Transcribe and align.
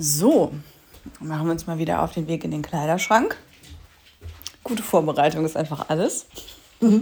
So, 0.00 0.52
machen 1.18 1.46
wir 1.46 1.52
uns 1.52 1.66
mal 1.66 1.78
wieder 1.78 2.02
auf 2.02 2.14
den 2.14 2.28
Weg 2.28 2.44
in 2.44 2.52
den 2.52 2.62
Kleiderschrank. 2.62 3.36
Gute 4.62 4.84
Vorbereitung 4.84 5.44
ist 5.44 5.56
einfach 5.56 5.88
alles. 5.88 6.26
so. 6.80 6.98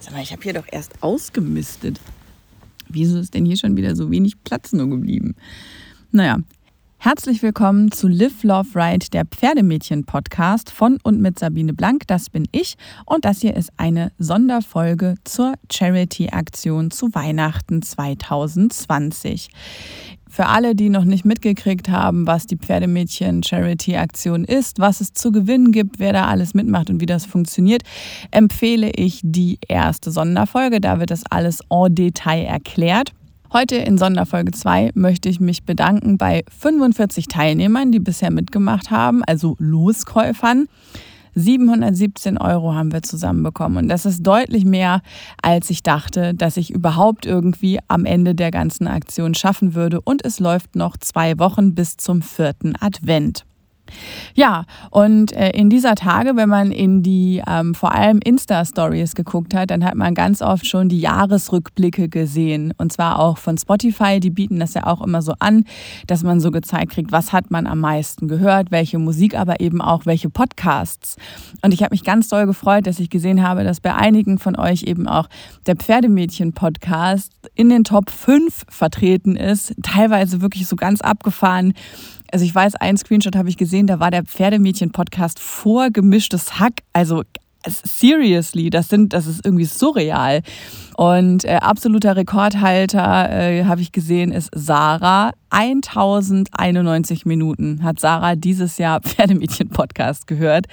Sag 0.00 0.12
mal, 0.12 0.22
ich 0.22 0.32
habe 0.32 0.42
hier 0.42 0.54
doch 0.54 0.64
erst 0.72 1.02
ausgemistet. 1.02 2.00
Wieso 2.88 3.18
ist 3.18 3.34
denn 3.34 3.44
hier 3.44 3.58
schon 3.58 3.76
wieder 3.76 3.94
so 3.94 4.10
wenig 4.10 4.42
Platz 4.42 4.72
nur 4.72 4.88
geblieben? 4.88 5.36
Naja, 6.10 6.38
Herzlich 7.00 7.44
willkommen 7.44 7.92
zu 7.92 8.08
Live 8.08 8.42
Love 8.42 8.70
Ride, 8.74 9.06
der 9.12 9.24
Pferdemädchen-Podcast 9.24 10.72
von 10.72 10.98
und 11.04 11.20
mit 11.20 11.38
Sabine 11.38 11.72
Blank. 11.72 12.08
Das 12.08 12.28
bin 12.28 12.48
ich 12.50 12.74
und 13.06 13.24
das 13.24 13.40
hier 13.40 13.54
ist 13.54 13.70
eine 13.76 14.10
Sonderfolge 14.18 15.14
zur 15.22 15.54
Charity-Aktion 15.70 16.90
zu 16.90 17.14
Weihnachten 17.14 17.82
2020. 17.82 19.50
Für 20.28 20.46
alle, 20.46 20.74
die 20.74 20.90
noch 20.90 21.04
nicht 21.04 21.24
mitgekriegt 21.24 21.88
haben, 21.88 22.26
was 22.26 22.46
die 22.46 22.56
Pferdemädchen-Charity-Aktion 22.56 24.44
ist, 24.44 24.80
was 24.80 25.00
es 25.00 25.12
zu 25.12 25.30
gewinnen 25.30 25.70
gibt, 25.70 26.00
wer 26.00 26.12
da 26.12 26.26
alles 26.26 26.52
mitmacht 26.52 26.90
und 26.90 27.00
wie 27.00 27.06
das 27.06 27.26
funktioniert, 27.26 27.82
empfehle 28.32 28.90
ich 28.90 29.20
die 29.22 29.60
erste 29.68 30.10
Sonderfolge. 30.10 30.80
Da 30.80 30.98
wird 30.98 31.12
das 31.12 31.22
alles 31.30 31.60
en 31.70 31.94
Detail 31.94 32.42
erklärt. 32.42 33.14
Heute 33.50 33.76
in 33.76 33.96
Sonderfolge 33.96 34.52
2 34.52 34.90
möchte 34.92 35.30
ich 35.30 35.40
mich 35.40 35.64
bedanken 35.64 36.18
bei 36.18 36.44
45 36.60 37.28
Teilnehmern, 37.28 37.90
die 37.90 37.98
bisher 37.98 38.30
mitgemacht 38.30 38.90
haben, 38.90 39.24
also 39.24 39.56
Loskäufern. 39.58 40.66
717 41.34 42.36
Euro 42.36 42.74
haben 42.74 42.92
wir 42.92 43.02
zusammenbekommen. 43.02 43.84
Und 43.84 43.88
das 43.88 44.04
ist 44.04 44.22
deutlich 44.22 44.66
mehr, 44.66 45.00
als 45.40 45.70
ich 45.70 45.82
dachte, 45.82 46.34
dass 46.34 46.58
ich 46.58 46.70
überhaupt 46.70 47.24
irgendwie 47.24 47.78
am 47.88 48.04
Ende 48.04 48.34
der 48.34 48.50
ganzen 48.50 48.86
Aktion 48.86 49.34
schaffen 49.34 49.74
würde. 49.74 50.02
Und 50.02 50.26
es 50.26 50.40
läuft 50.40 50.76
noch 50.76 50.98
zwei 50.98 51.38
Wochen 51.38 51.74
bis 51.74 51.96
zum 51.96 52.20
vierten 52.20 52.74
Advent. 52.78 53.47
Ja, 54.34 54.64
und 54.90 55.32
äh, 55.32 55.50
in 55.50 55.70
dieser 55.70 55.94
Tage, 55.94 56.36
wenn 56.36 56.48
man 56.48 56.72
in 56.72 57.02
die 57.02 57.42
ähm, 57.46 57.74
vor 57.74 57.92
allem 57.92 58.20
Insta-Stories 58.22 59.14
geguckt 59.14 59.54
hat, 59.54 59.70
dann 59.70 59.84
hat 59.84 59.94
man 59.94 60.14
ganz 60.14 60.42
oft 60.42 60.66
schon 60.66 60.88
die 60.88 61.00
Jahresrückblicke 61.00 62.08
gesehen. 62.08 62.72
Und 62.76 62.92
zwar 62.92 63.18
auch 63.18 63.38
von 63.38 63.58
Spotify, 63.58 64.20
die 64.20 64.30
bieten 64.30 64.60
das 64.60 64.74
ja 64.74 64.86
auch 64.86 65.00
immer 65.00 65.22
so 65.22 65.34
an, 65.38 65.64
dass 66.06 66.22
man 66.22 66.40
so 66.40 66.50
gezeigt 66.50 66.92
kriegt, 66.92 67.12
was 67.12 67.32
hat 67.32 67.50
man 67.50 67.66
am 67.66 67.80
meisten 67.80 68.28
gehört, 68.28 68.70
welche 68.70 68.98
Musik, 68.98 69.36
aber 69.36 69.60
eben 69.60 69.80
auch 69.80 70.06
welche 70.06 70.30
Podcasts. 70.30 71.16
Und 71.62 71.74
ich 71.74 71.82
habe 71.82 71.94
mich 71.94 72.04
ganz 72.04 72.28
doll 72.28 72.46
gefreut, 72.46 72.86
dass 72.86 72.98
ich 72.98 73.10
gesehen 73.10 73.46
habe, 73.46 73.64
dass 73.64 73.80
bei 73.80 73.94
einigen 73.94 74.38
von 74.38 74.56
euch 74.56 74.84
eben 74.84 75.08
auch 75.08 75.28
der 75.66 75.76
Pferdemädchen-Podcast 75.76 77.32
in 77.54 77.68
den 77.68 77.84
Top 77.84 78.10
5 78.10 78.64
vertreten 78.68 79.36
ist. 79.36 79.74
Teilweise 79.82 80.40
wirklich 80.40 80.66
so 80.66 80.76
ganz 80.76 81.00
abgefahren 81.00 81.74
also 82.32 82.44
ich 82.44 82.54
weiß, 82.54 82.76
ein 82.76 82.96
Screenshot 82.96 83.36
habe 83.36 83.48
ich 83.48 83.56
gesehen, 83.56 83.86
da 83.86 84.00
war 84.00 84.10
der 84.10 84.24
Pferdemädchen-Podcast 84.24 85.40
vor 85.40 85.90
gemischtes 85.90 86.58
Hack. 86.58 86.80
Also 86.92 87.22
seriously, 87.66 88.70
das 88.70 88.88
sind, 88.88 89.12
das 89.12 89.26
ist 89.26 89.44
irgendwie 89.44 89.64
surreal. 89.64 90.42
Und 90.96 91.44
äh, 91.44 91.58
absoluter 91.60 92.16
Rekordhalter, 92.16 93.30
äh, 93.30 93.64
habe 93.64 93.80
ich 93.80 93.92
gesehen, 93.92 94.32
ist 94.32 94.50
Sarah. 94.54 95.32
1091 95.50 97.24
Minuten 97.24 97.82
hat 97.82 98.00
Sarah 98.00 98.36
dieses 98.36 98.78
Jahr 98.78 99.00
Pferdemädchen-Podcast 99.02 100.26
gehört. 100.26 100.66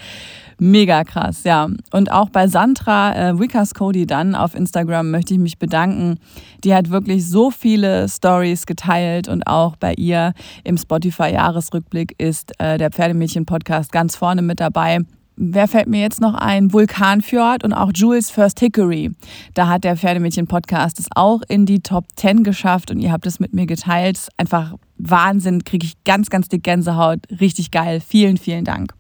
Mega 0.57 1.03
krass, 1.03 1.43
ja. 1.43 1.67
Und 1.91 2.11
auch 2.11 2.29
bei 2.29 2.47
Sandra 2.47 3.13
äh, 3.13 3.39
Wickers 3.39 3.73
Cody 3.73 4.05
dann 4.05 4.35
auf 4.35 4.55
Instagram 4.55 5.11
möchte 5.11 5.33
ich 5.33 5.39
mich 5.39 5.59
bedanken. 5.59 6.17
Die 6.63 6.73
hat 6.73 6.89
wirklich 6.89 7.27
so 7.27 7.51
viele 7.51 8.07
Stories 8.07 8.65
geteilt 8.65 9.27
und 9.27 9.47
auch 9.47 9.75
bei 9.75 9.93
ihr 9.93 10.33
im 10.63 10.77
Spotify-Jahresrückblick 10.77 12.15
ist 12.17 12.53
äh, 12.59 12.77
der 12.77 12.91
Pferdemädchen-Podcast 12.91 13.91
ganz 13.91 14.15
vorne 14.15 14.41
mit 14.41 14.59
dabei 14.59 14.99
wer 15.38 15.67
fällt 15.67 15.88
mir 15.88 16.01
jetzt 16.01 16.21
noch 16.21 16.33
ein? 16.33 16.71
Vulkanfjord 16.71 17.63
und 17.63 17.73
auch 17.73 17.91
Jules 17.94 18.31
First 18.31 18.59
Hickory. 18.59 19.11
Da 19.53 19.67
hat 19.67 19.83
der 19.83 19.97
Pferdemädchen-Podcast 19.97 20.99
es 20.99 21.07
auch 21.15 21.41
in 21.47 21.65
die 21.65 21.81
Top 21.81 22.05
10 22.15 22.44
geschafft 22.44 22.91
und 22.91 22.99
ihr 22.99 23.11
habt 23.11 23.25
es 23.25 23.39
mit 23.39 23.53
mir 23.53 23.65
geteilt. 23.65 24.29
Einfach 24.38 24.75
Wahnsinn, 24.97 25.63
kriege 25.63 25.85
ich 25.85 26.03
ganz, 26.03 26.29
ganz 26.29 26.47
dick 26.47 26.63
Gänsehaut. 26.63 27.19
Richtig 27.39 27.71
geil. 27.71 27.99
Vielen, 27.99 28.38
vielen 28.38 28.65
Dank. 28.65 28.94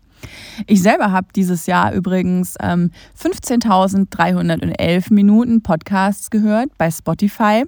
Ich 0.67 0.81
selber 0.81 1.11
habe 1.11 1.27
dieses 1.35 1.65
Jahr 1.65 1.93
übrigens 1.93 2.55
ähm, 2.61 2.91
15.311 3.19 5.13
Minuten 5.13 5.61
Podcasts 5.61 6.29
gehört 6.29 6.69
bei 6.77 6.91
Spotify. 6.91 7.65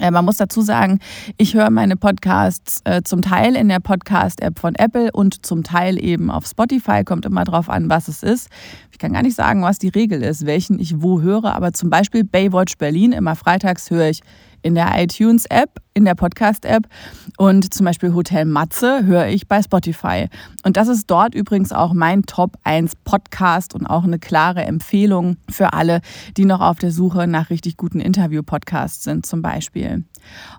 Äh, 0.00 0.10
man 0.10 0.24
muss 0.24 0.36
dazu 0.36 0.62
sagen, 0.62 1.00
ich 1.36 1.54
höre 1.54 1.70
meine 1.70 1.96
Podcasts 1.96 2.80
äh, 2.84 3.02
zum 3.02 3.22
Teil 3.22 3.56
in 3.56 3.68
der 3.68 3.80
Podcast-App 3.80 4.58
von 4.58 4.74
Apple 4.76 5.10
und 5.12 5.44
zum 5.44 5.64
Teil 5.64 6.02
eben 6.02 6.30
auf 6.30 6.46
Spotify. 6.46 7.04
Kommt 7.04 7.26
immer 7.26 7.44
drauf 7.44 7.68
an, 7.68 7.90
was 7.90 8.08
es 8.08 8.22
ist. 8.22 8.48
Ich 8.92 8.98
kann 8.98 9.12
gar 9.12 9.22
nicht 9.22 9.36
sagen, 9.36 9.62
was 9.62 9.78
die 9.78 9.88
Regel 9.88 10.22
ist, 10.22 10.46
welchen 10.46 10.78
ich 10.78 11.02
wo 11.02 11.20
höre, 11.20 11.54
aber 11.54 11.72
zum 11.72 11.90
Beispiel 11.90 12.24
Baywatch 12.24 12.78
Berlin. 12.78 13.12
Immer 13.12 13.36
freitags 13.36 13.90
höre 13.90 14.08
ich 14.08 14.20
in 14.62 14.74
der 14.74 14.92
iTunes-App, 14.96 15.80
in 15.94 16.04
der 16.04 16.14
Podcast-App 16.14 16.86
und 17.36 17.72
zum 17.72 17.86
Beispiel 17.86 18.14
Hotel 18.14 18.44
Matze 18.44 19.04
höre 19.04 19.26
ich 19.26 19.48
bei 19.48 19.62
Spotify. 19.62 20.28
Und 20.64 20.76
das 20.76 20.88
ist 20.88 21.10
dort 21.10 21.34
übrigens 21.34 21.72
auch 21.72 21.92
mein 21.92 22.22
Top 22.22 22.56
1 22.64 22.96
Podcast 23.04 23.74
und 23.74 23.86
auch 23.86 24.04
eine 24.04 24.18
klare 24.18 24.64
Empfehlung 24.64 25.36
für 25.48 25.72
alle, 25.72 26.00
die 26.36 26.44
noch 26.44 26.60
auf 26.60 26.78
der 26.78 26.92
Suche 26.92 27.26
nach 27.26 27.50
richtig 27.50 27.76
guten 27.76 28.00
Interview-Podcasts 28.00 29.04
sind 29.04 29.26
zum 29.26 29.42
Beispiel. 29.42 30.04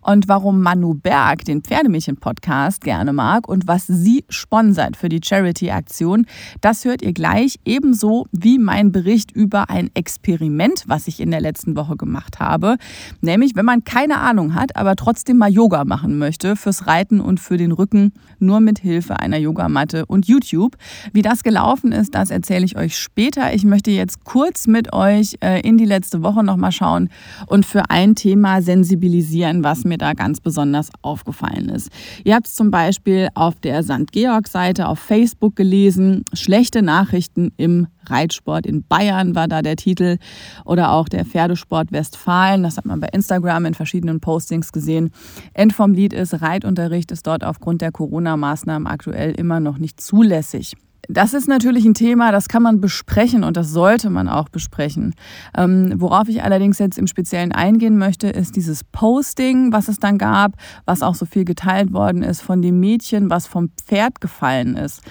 Und 0.01 0.27
warum 0.27 0.61
Manu 0.61 0.93
Berg 0.93 1.45
den 1.45 1.61
Pferdemädchen-Podcast 1.61 2.81
gerne 2.81 3.13
mag 3.13 3.47
und 3.47 3.67
was 3.67 3.87
sie 3.87 4.25
sponsert 4.29 4.97
für 4.97 5.09
die 5.09 5.21
Charity-Aktion, 5.23 6.25
das 6.61 6.85
hört 6.85 7.01
ihr 7.01 7.13
gleich, 7.13 7.59
ebenso 7.65 8.27
wie 8.31 8.59
mein 8.59 8.91
Bericht 8.91 9.31
über 9.31 9.69
ein 9.69 9.89
Experiment, 9.93 10.83
was 10.87 11.07
ich 11.07 11.19
in 11.19 11.31
der 11.31 11.41
letzten 11.41 11.75
Woche 11.75 11.95
gemacht 11.97 12.39
habe. 12.39 12.77
Nämlich, 13.21 13.55
wenn 13.55 13.65
man 13.65 13.83
keine 13.83 14.19
Ahnung 14.19 14.55
hat, 14.55 14.75
aber 14.75 14.95
trotzdem 14.95 15.37
mal 15.37 15.51
Yoga 15.51 15.85
machen 15.85 16.17
möchte 16.17 16.55
fürs 16.55 16.87
Reiten 16.87 17.19
und 17.19 17.39
für 17.39 17.57
den 17.57 17.71
Rücken, 17.71 18.13
nur 18.39 18.59
mit 18.59 18.79
Hilfe 18.79 19.19
einer 19.19 19.37
Yogamatte 19.37 20.05
und 20.05 20.27
YouTube. 20.27 20.77
Wie 21.13 21.21
das 21.21 21.43
gelaufen 21.43 21.91
ist, 21.91 22.15
das 22.15 22.31
erzähle 22.31 22.65
ich 22.65 22.77
euch 22.77 22.97
später. 22.97 23.53
Ich 23.53 23.65
möchte 23.65 23.91
jetzt 23.91 24.23
kurz 24.23 24.67
mit 24.67 24.93
euch 24.93 25.35
äh, 25.41 25.61
in 25.61 25.77
die 25.77 25.85
letzte 25.85 26.23
Woche 26.23 26.43
nochmal 26.43 26.71
schauen 26.71 27.09
und 27.47 27.65
für 27.65 27.89
ein 27.89 28.15
Thema 28.15 28.61
sensibilisieren, 28.61 29.48
was 29.63 29.83
mir 29.83 29.97
da 29.97 30.13
ganz 30.13 30.39
besonders 30.39 30.89
aufgefallen 31.01 31.69
ist. 31.69 31.89
Ihr 32.23 32.35
habt 32.35 32.47
es 32.47 32.55
zum 32.55 32.71
Beispiel 32.71 33.29
auf 33.33 33.59
der 33.59 33.83
St. 33.83 34.11
Georg-Seite 34.11 34.87
auf 34.87 34.99
Facebook 34.99 35.55
gelesen, 35.55 36.23
schlechte 36.33 36.81
Nachrichten 36.81 37.51
im 37.57 37.87
Reitsport 38.09 38.65
in 38.65 38.83
Bayern 38.83 39.35
war 39.35 39.47
da 39.47 39.61
der 39.61 39.75
Titel 39.75 40.17
oder 40.65 40.91
auch 40.91 41.09
der 41.09 41.25
Pferdesport 41.25 41.91
Westfalen. 41.91 42.63
Das 42.63 42.77
hat 42.77 42.85
man 42.85 42.99
bei 42.99 43.07
Instagram 43.09 43.65
in 43.65 43.73
verschiedenen 43.73 44.19
Postings 44.19 44.71
gesehen. 44.71 45.11
End 45.53 45.73
vom 45.73 45.93
Lied 45.93 46.13
ist, 46.13 46.41
Reitunterricht 46.41 47.11
ist 47.11 47.27
dort 47.27 47.43
aufgrund 47.43 47.81
der 47.81 47.91
Corona-Maßnahmen 47.91 48.87
aktuell 48.87 49.31
immer 49.31 49.59
noch 49.59 49.77
nicht 49.77 50.01
zulässig. 50.01 50.75
Das 51.07 51.33
ist 51.33 51.47
natürlich 51.47 51.85
ein 51.85 51.93
Thema, 51.93 52.31
das 52.31 52.47
kann 52.47 52.61
man 52.61 52.81
besprechen 52.81 53.43
und 53.43 53.57
das 53.57 53.71
sollte 53.71 54.09
man 54.09 54.27
auch 54.27 54.49
besprechen. 54.49 55.15
Ähm, 55.57 55.93
worauf 55.97 56.27
ich 56.27 56.43
allerdings 56.43 56.77
jetzt 56.77 56.97
im 56.97 57.07
Speziellen 57.07 57.51
eingehen 57.51 57.97
möchte, 57.97 58.27
ist 58.27 58.55
dieses 58.55 58.83
Posting, 58.83 59.71
was 59.71 59.87
es 59.87 59.99
dann 59.99 60.17
gab, 60.17 60.53
was 60.85 61.01
auch 61.01 61.15
so 61.15 61.25
viel 61.25 61.45
geteilt 61.45 61.93
worden 61.93 62.21
ist 62.21 62.41
von 62.41 62.61
dem 62.61 62.79
Mädchen, 62.79 63.29
was 63.29 63.47
vom 63.47 63.69
Pferd 63.69 64.21
gefallen 64.21 64.75
ist. 64.75 65.01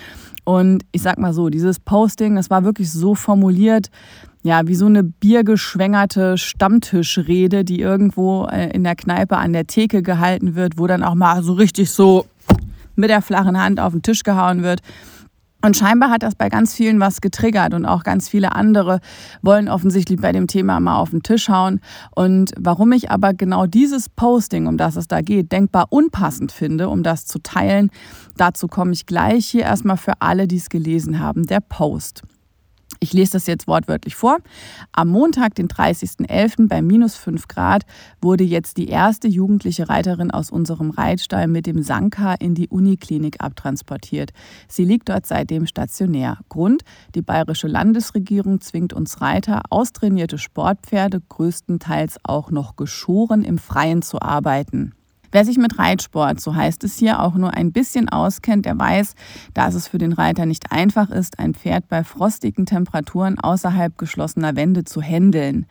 Und 0.44 0.84
ich 0.92 1.02
sag 1.02 1.18
mal 1.18 1.32
so, 1.32 1.50
dieses 1.50 1.78
Posting, 1.80 2.36
das 2.36 2.48
war 2.48 2.64
wirklich 2.64 2.90
so 2.90 3.14
formuliert, 3.14 3.90
ja, 4.42 4.66
wie 4.66 4.76
so 4.76 4.86
eine 4.86 5.02
biergeschwängerte 5.02 6.38
Stammtischrede, 6.38 7.64
die 7.64 7.80
irgendwo 7.80 8.46
äh, 8.46 8.70
in 8.70 8.84
der 8.84 8.94
Kneipe 8.94 9.36
an 9.36 9.52
der 9.52 9.66
Theke 9.66 10.02
gehalten 10.02 10.54
wird, 10.54 10.78
wo 10.78 10.86
dann 10.86 11.02
auch 11.02 11.14
mal 11.14 11.42
so 11.42 11.52
richtig 11.54 11.90
so 11.90 12.24
mit 12.94 13.10
der 13.10 13.20
flachen 13.20 13.60
Hand 13.60 13.80
auf 13.80 13.92
den 13.92 14.02
Tisch 14.02 14.22
gehauen 14.22 14.62
wird. 14.62 14.80
Und 15.60 15.76
scheinbar 15.76 16.10
hat 16.10 16.22
das 16.22 16.36
bei 16.36 16.48
ganz 16.48 16.72
vielen 16.72 17.00
was 17.00 17.20
getriggert 17.20 17.74
und 17.74 17.84
auch 17.84 18.04
ganz 18.04 18.28
viele 18.28 18.54
andere 18.54 19.00
wollen 19.42 19.68
offensichtlich 19.68 20.20
bei 20.20 20.30
dem 20.30 20.46
Thema 20.46 20.78
mal 20.78 20.96
auf 20.96 21.10
den 21.10 21.24
Tisch 21.24 21.48
hauen. 21.48 21.80
Und 22.14 22.52
warum 22.56 22.92
ich 22.92 23.10
aber 23.10 23.34
genau 23.34 23.66
dieses 23.66 24.08
Posting, 24.08 24.68
um 24.68 24.76
das 24.76 24.94
es 24.94 25.08
da 25.08 25.20
geht, 25.20 25.50
denkbar 25.50 25.86
unpassend 25.90 26.52
finde, 26.52 26.88
um 26.88 27.02
das 27.02 27.26
zu 27.26 27.40
teilen, 27.40 27.90
dazu 28.36 28.68
komme 28.68 28.92
ich 28.92 29.06
gleich 29.06 29.46
hier 29.46 29.62
erstmal 29.62 29.96
für 29.96 30.20
alle, 30.20 30.46
die 30.46 30.58
es 30.58 30.68
gelesen 30.68 31.18
haben, 31.18 31.44
der 31.44 31.60
Post. 31.60 32.22
Ich 33.00 33.12
lese 33.12 33.32
das 33.32 33.46
jetzt 33.46 33.68
wortwörtlich 33.68 34.16
vor. 34.16 34.38
Am 34.92 35.08
Montag, 35.08 35.54
den 35.54 35.68
30.11. 35.68 36.68
bei 36.68 36.82
minus 36.82 37.14
5 37.14 37.46
Grad, 37.46 37.84
wurde 38.20 38.42
jetzt 38.42 38.76
die 38.76 38.88
erste 38.88 39.28
jugendliche 39.28 39.88
Reiterin 39.88 40.32
aus 40.32 40.50
unserem 40.50 40.90
Reitstall 40.90 41.46
mit 41.46 41.66
dem 41.66 41.82
Sanka 41.82 42.34
in 42.34 42.54
die 42.54 42.68
Uniklinik 42.68 43.36
abtransportiert. 43.40 44.32
Sie 44.66 44.84
liegt 44.84 45.08
dort 45.10 45.26
seitdem 45.26 45.66
stationär. 45.66 46.38
Grund: 46.48 46.82
Die 47.14 47.22
bayerische 47.22 47.68
Landesregierung 47.68 48.60
zwingt 48.60 48.92
uns 48.92 49.20
Reiter, 49.20 49.62
austrainierte 49.70 50.38
Sportpferde, 50.38 51.22
größtenteils 51.28 52.18
auch 52.24 52.50
noch 52.50 52.74
geschoren, 52.74 53.44
im 53.44 53.58
Freien 53.58 54.02
zu 54.02 54.20
arbeiten. 54.20 54.94
Wer 55.30 55.44
sich 55.44 55.58
mit 55.58 55.78
Reitsport, 55.78 56.40
so 56.40 56.54
heißt 56.54 56.84
es 56.84 56.98
hier, 56.98 57.20
auch 57.20 57.34
nur 57.34 57.54
ein 57.54 57.72
bisschen 57.72 58.08
auskennt, 58.08 58.64
der 58.64 58.78
weiß, 58.78 59.14
dass 59.52 59.74
es 59.74 59.86
für 59.86 59.98
den 59.98 60.12
Reiter 60.12 60.46
nicht 60.46 60.72
einfach 60.72 61.10
ist, 61.10 61.38
ein 61.38 61.54
Pferd 61.54 61.88
bei 61.88 62.02
frostigen 62.02 62.64
Temperaturen 62.64 63.38
außerhalb 63.38 63.98
geschlossener 63.98 64.56
Wände 64.56 64.84
zu 64.84 65.02
händeln. 65.02 65.66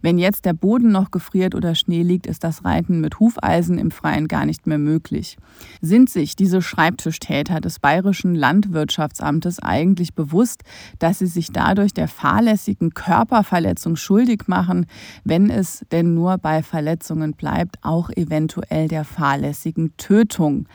Wenn 0.00 0.18
jetzt 0.18 0.44
der 0.44 0.52
Boden 0.52 0.92
noch 0.92 1.10
gefriert 1.10 1.54
oder 1.54 1.74
Schnee 1.74 2.02
liegt, 2.02 2.26
ist 2.26 2.44
das 2.44 2.64
Reiten 2.64 3.00
mit 3.00 3.18
Hufeisen 3.18 3.78
im 3.78 3.90
Freien 3.90 4.28
gar 4.28 4.46
nicht 4.46 4.66
mehr 4.66 4.78
möglich. 4.78 5.36
Sind 5.80 6.08
sich 6.08 6.36
diese 6.36 6.62
Schreibtischtäter 6.62 7.60
des 7.60 7.80
Bayerischen 7.80 8.34
Landwirtschaftsamtes 8.34 9.58
eigentlich 9.60 10.14
bewusst, 10.14 10.62
dass 10.98 11.18
sie 11.18 11.26
sich 11.26 11.50
dadurch 11.52 11.92
der 11.94 12.08
fahrlässigen 12.08 12.94
Körperverletzung 12.94 13.96
schuldig 13.96 14.44
machen, 14.46 14.86
wenn 15.24 15.50
es 15.50 15.84
denn 15.90 16.14
nur 16.14 16.38
bei 16.38 16.62
Verletzungen 16.62 17.32
bleibt, 17.32 17.78
auch 17.82 18.10
eventuell 18.10 18.88
der 18.88 19.04
fahrlässigen 19.04 19.96
Tötung? 19.96 20.68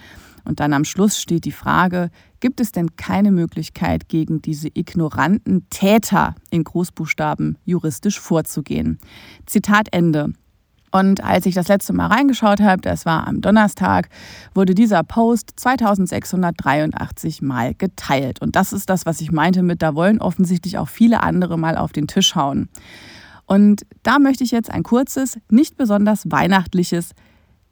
Und 0.46 0.60
dann 0.60 0.74
am 0.74 0.84
Schluss 0.84 1.22
steht 1.22 1.46
die 1.46 1.52
Frage, 1.54 2.10
gibt 2.44 2.60
es 2.60 2.74
denn 2.74 2.98
keine 2.98 3.32
Möglichkeit, 3.32 4.10
gegen 4.10 4.42
diese 4.42 4.68
ignoranten 4.68 5.66
Täter 5.70 6.36
in 6.50 6.66
Großbuchstaben 6.66 7.58
juristisch 7.64 8.20
vorzugehen? 8.20 9.00
Zitat 9.46 9.88
Ende. 9.92 10.34
Und 10.92 11.24
als 11.24 11.46
ich 11.46 11.56
das 11.56 11.70
letzte 11.70 11.94
Mal 11.94 12.08
reingeschaut 12.08 12.60
habe, 12.60 12.82
das 12.82 13.06
war 13.06 13.28
am 13.28 13.40
Donnerstag, 13.40 14.10
wurde 14.54 14.76
dieser 14.76 15.04
Post 15.04 15.54
2683 15.56 17.42
Mal 17.42 17.76
geteilt. 17.76 18.42
Und 18.42 18.58
das 18.58 18.74
ist 18.74 18.90
das, 18.90 19.06
was 19.06 19.22
ich 19.22 19.32
meinte 19.32 19.64
mit, 19.64 19.82
da 19.82 19.96
wollen 19.96 20.20
offensichtlich 20.20 20.78
auch 20.78 20.90
viele 20.90 21.24
andere 21.24 21.58
mal 21.58 21.78
auf 21.78 21.94
den 21.94 22.08
Tisch 22.08 22.36
hauen. 22.36 22.68
Und 23.46 23.84
da 24.04 24.20
möchte 24.20 24.44
ich 24.44 24.52
jetzt 24.52 24.70
ein 24.70 24.84
kurzes, 24.84 25.40
nicht 25.50 25.78
besonders 25.78 26.30
weihnachtliches 26.30 27.12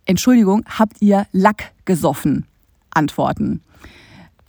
Entschuldigung, 0.05 0.63
habt 0.79 1.01
ihr 1.01 1.27
Lack 1.33 1.73
gesoffen? 1.83 2.45
antworten. 2.93 3.61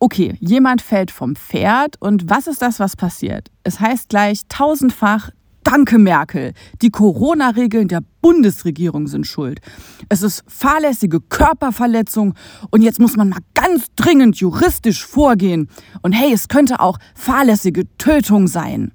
Okay, 0.02 0.34
jemand 0.40 0.82
fällt 0.82 1.12
vom 1.12 1.36
Pferd 1.36 1.94
und 2.00 2.28
was 2.28 2.48
ist 2.48 2.60
das, 2.60 2.80
was 2.80 2.96
passiert? 2.96 3.52
Es 3.62 3.78
heißt 3.78 4.08
gleich 4.08 4.40
tausendfach, 4.48 5.30
Danke 5.62 5.96
Merkel, 5.96 6.54
die 6.82 6.90
Corona-Regeln 6.90 7.86
der 7.86 8.00
Bundesregierung 8.20 9.06
sind 9.06 9.28
schuld. 9.28 9.60
Es 10.08 10.22
ist 10.22 10.42
fahrlässige 10.48 11.20
Körperverletzung 11.20 12.34
und 12.72 12.82
jetzt 12.82 12.98
muss 12.98 13.16
man 13.16 13.28
mal 13.28 13.38
ganz 13.54 13.86
dringend 13.94 14.38
juristisch 14.38 15.06
vorgehen. 15.06 15.68
Und 16.02 16.14
hey, 16.14 16.32
es 16.32 16.48
könnte 16.48 16.80
auch 16.80 16.98
fahrlässige 17.14 17.84
Tötung 17.96 18.48
sein. 18.48 18.90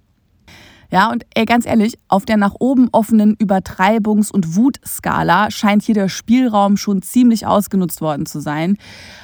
Ja, 0.90 1.12
und 1.12 1.26
ey, 1.34 1.46
ganz 1.46 1.66
ehrlich, 1.66 1.98
auf 2.08 2.26
der 2.26 2.38
nach 2.38 2.56
oben 2.60 2.88
offenen 2.92 3.36
Übertreibungs- 3.36 4.32
und 4.32 4.56
Wutskala 4.56 5.52
scheint 5.52 5.84
hier 5.84 5.96
der 5.96 6.08
Spielraum 6.08 6.78
schon 6.78 7.02
ziemlich 7.02 7.46
ausgenutzt 7.46 8.00
worden 8.00 8.26
zu 8.26 8.40
sein. 8.40 8.78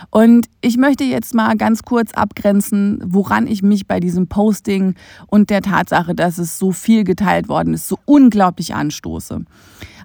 Und 0.09 0.47
ich 0.61 0.77
möchte 0.77 1.05
jetzt 1.05 1.33
mal 1.33 1.55
ganz 1.55 1.83
kurz 1.83 2.13
abgrenzen, 2.13 3.01
woran 3.05 3.47
ich 3.47 3.63
mich 3.63 3.87
bei 3.87 4.01
diesem 4.01 4.27
Posting 4.27 4.95
und 5.27 5.49
der 5.49 5.61
Tatsache, 5.61 6.15
dass 6.15 6.37
es 6.37 6.59
so 6.59 6.71
viel 6.71 7.05
geteilt 7.05 7.47
worden 7.47 7.73
ist, 7.73 7.87
so 7.87 7.97
unglaublich 8.05 8.75
anstoße. 8.75 9.45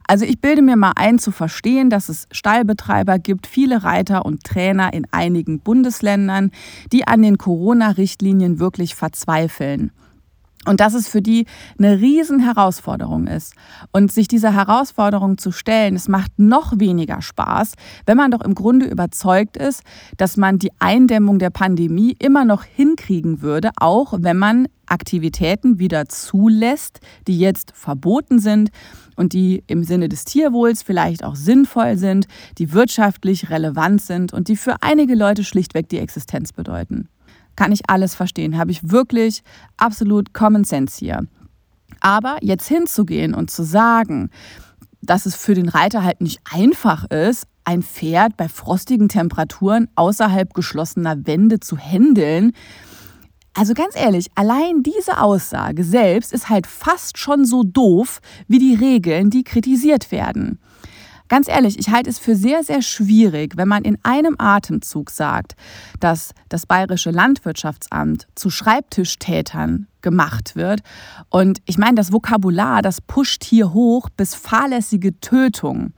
Also 0.06 0.24
ich 0.24 0.40
bilde 0.40 0.62
mir 0.62 0.76
mal 0.76 0.92
ein 0.96 1.18
zu 1.18 1.32
verstehen, 1.32 1.90
dass 1.90 2.08
es 2.08 2.28
Stallbetreiber 2.30 3.18
gibt, 3.18 3.46
viele 3.46 3.84
Reiter 3.84 4.24
und 4.24 4.42
Trainer 4.42 4.94
in 4.94 5.06
einigen 5.10 5.60
Bundesländern, 5.60 6.50
die 6.92 7.06
an 7.06 7.20
den 7.20 7.36
Corona-Richtlinien 7.36 8.58
wirklich 8.58 8.94
verzweifeln. 8.94 9.92
Und 10.66 10.80
dass 10.80 10.94
es 10.94 11.08
für 11.08 11.22
die 11.22 11.46
eine 11.78 12.00
Riesenherausforderung 12.00 13.26
ist. 13.26 13.54
Und 13.92 14.12
sich 14.12 14.28
dieser 14.28 14.52
Herausforderung 14.52 15.38
zu 15.38 15.52
stellen, 15.52 15.94
es 15.94 16.08
macht 16.08 16.38
noch 16.38 16.78
weniger 16.78 17.22
Spaß, 17.22 17.74
wenn 18.06 18.16
man 18.16 18.30
doch 18.30 18.42
im 18.42 18.54
Grunde 18.54 18.86
überzeugt 18.86 19.56
ist, 19.56 19.82
dass 20.16 20.36
man 20.36 20.58
die 20.58 20.72
Eindämmung 20.78 21.38
der 21.38 21.50
Pandemie 21.50 22.16
immer 22.18 22.44
noch 22.44 22.64
hinkriegen 22.64 23.40
würde, 23.40 23.70
auch 23.78 24.14
wenn 24.18 24.36
man 24.36 24.68
Aktivitäten 24.86 25.78
wieder 25.78 26.08
zulässt, 26.08 27.00
die 27.26 27.38
jetzt 27.38 27.72
verboten 27.74 28.38
sind 28.38 28.70
und 29.16 29.32
die 29.32 29.62
im 29.66 29.84
Sinne 29.84 30.08
des 30.08 30.24
Tierwohls 30.24 30.82
vielleicht 30.82 31.24
auch 31.24 31.36
sinnvoll 31.36 31.96
sind, 31.96 32.26
die 32.58 32.72
wirtschaftlich 32.72 33.50
relevant 33.50 34.00
sind 34.00 34.32
und 34.32 34.48
die 34.48 34.56
für 34.56 34.76
einige 34.82 35.14
Leute 35.14 35.44
schlichtweg 35.44 35.88
die 35.88 35.98
Existenz 35.98 36.52
bedeuten 36.52 37.08
kann 37.58 37.72
ich 37.72 37.90
alles 37.90 38.14
verstehen. 38.14 38.56
Habe 38.56 38.70
ich 38.70 38.88
wirklich 38.88 39.42
absolut 39.78 40.32
Common 40.32 40.62
Sense 40.62 40.96
hier. 40.96 41.26
Aber 41.98 42.36
jetzt 42.40 42.68
hinzugehen 42.68 43.34
und 43.34 43.50
zu 43.50 43.64
sagen, 43.64 44.30
dass 45.02 45.26
es 45.26 45.34
für 45.34 45.54
den 45.54 45.68
Reiter 45.68 46.04
halt 46.04 46.20
nicht 46.20 46.40
einfach 46.48 47.10
ist, 47.10 47.48
ein 47.64 47.82
Pferd 47.82 48.36
bei 48.36 48.48
frostigen 48.48 49.08
Temperaturen 49.08 49.88
außerhalb 49.96 50.54
geschlossener 50.54 51.26
Wände 51.26 51.58
zu 51.58 51.76
händeln, 51.76 52.52
also 53.54 53.74
ganz 53.74 53.96
ehrlich, 53.96 54.28
allein 54.36 54.84
diese 54.84 55.20
Aussage 55.20 55.82
selbst 55.82 56.32
ist 56.32 56.48
halt 56.48 56.68
fast 56.68 57.18
schon 57.18 57.44
so 57.44 57.64
doof 57.64 58.20
wie 58.46 58.60
die 58.60 58.74
Regeln, 58.74 59.30
die 59.30 59.42
kritisiert 59.42 60.12
werden. 60.12 60.60
Ganz 61.28 61.48
ehrlich, 61.48 61.78
ich 61.78 61.90
halte 61.90 62.08
es 62.08 62.18
für 62.18 62.34
sehr, 62.34 62.64
sehr 62.64 62.82
schwierig, 62.82 63.56
wenn 63.56 63.68
man 63.68 63.84
in 63.84 63.98
einem 64.02 64.36
Atemzug 64.38 65.10
sagt, 65.10 65.54
dass 66.00 66.32
das 66.48 66.66
bayerische 66.66 67.10
Landwirtschaftsamt 67.10 68.26
zu 68.34 68.50
Schreibtischtätern 68.50 69.86
gemacht 70.00 70.56
wird. 70.56 70.80
Und 71.28 71.60
ich 71.66 71.76
meine, 71.76 71.96
das 71.96 72.12
Vokabular, 72.12 72.82
das 72.82 73.00
pusht 73.00 73.44
hier 73.44 73.72
hoch 73.74 74.08
bis 74.10 74.34
fahrlässige 74.34 75.20
Tötung. 75.20 75.92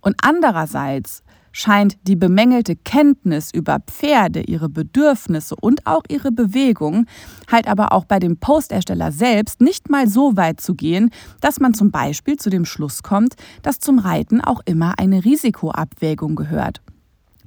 Und 0.00 0.16
andererseits 0.22 1.22
scheint 1.58 1.96
die 2.06 2.14
bemängelte 2.14 2.76
Kenntnis 2.76 3.50
über 3.52 3.80
Pferde, 3.80 4.42
ihre 4.42 4.68
Bedürfnisse 4.68 5.56
und 5.60 5.86
auch 5.86 6.02
ihre 6.08 6.30
Bewegung 6.30 7.06
halt 7.50 7.66
aber 7.66 7.92
auch 7.92 8.04
bei 8.04 8.20
dem 8.20 8.36
Postersteller 8.36 9.10
selbst 9.10 9.60
nicht 9.60 9.90
mal 9.90 10.08
so 10.08 10.36
weit 10.36 10.60
zu 10.60 10.74
gehen, 10.74 11.10
dass 11.40 11.58
man 11.58 11.74
zum 11.74 11.90
Beispiel 11.90 12.36
zu 12.36 12.48
dem 12.48 12.64
Schluss 12.64 13.02
kommt, 13.02 13.34
dass 13.62 13.80
zum 13.80 13.98
Reiten 13.98 14.40
auch 14.40 14.60
immer 14.66 14.98
eine 14.98 15.24
Risikoabwägung 15.24 16.36
gehört. 16.36 16.80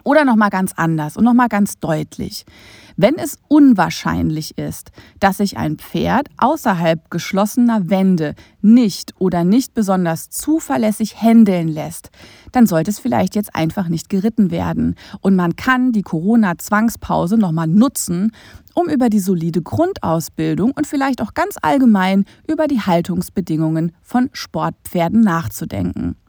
Oder 0.03 0.25
nochmal 0.25 0.49
ganz 0.49 0.73
anders 0.75 1.17
und 1.17 1.23
nochmal 1.23 1.49
ganz 1.49 1.79
deutlich. 1.79 2.45
Wenn 2.97 3.15
es 3.15 3.37
unwahrscheinlich 3.47 4.57
ist, 4.57 4.91
dass 5.19 5.37
sich 5.37 5.57
ein 5.57 5.77
Pferd 5.77 6.27
außerhalb 6.37 7.09
geschlossener 7.09 7.89
Wände 7.89 8.35
nicht 8.61 9.13
oder 9.17 9.43
nicht 9.43 9.73
besonders 9.73 10.29
zuverlässig 10.29 11.21
händeln 11.21 11.67
lässt, 11.67 12.09
dann 12.51 12.67
sollte 12.67 12.91
es 12.91 12.99
vielleicht 12.99 13.35
jetzt 13.35 13.55
einfach 13.55 13.87
nicht 13.87 14.09
geritten 14.09 14.51
werden. 14.51 14.95
Und 15.21 15.35
man 15.35 15.55
kann 15.55 15.91
die 15.93 16.03
Corona-Zwangspause 16.03 17.37
nochmal 17.37 17.67
nutzen, 17.67 18.33
um 18.73 18.87
über 18.87 19.09
die 19.09 19.19
solide 19.19 19.61
Grundausbildung 19.61 20.71
und 20.71 20.87
vielleicht 20.87 21.21
auch 21.21 21.33
ganz 21.33 21.55
allgemein 21.61 22.25
über 22.47 22.67
die 22.67 22.81
Haltungsbedingungen 22.81 23.93
von 24.01 24.29
Sportpferden 24.33 25.21
nachzudenken. 25.21 26.20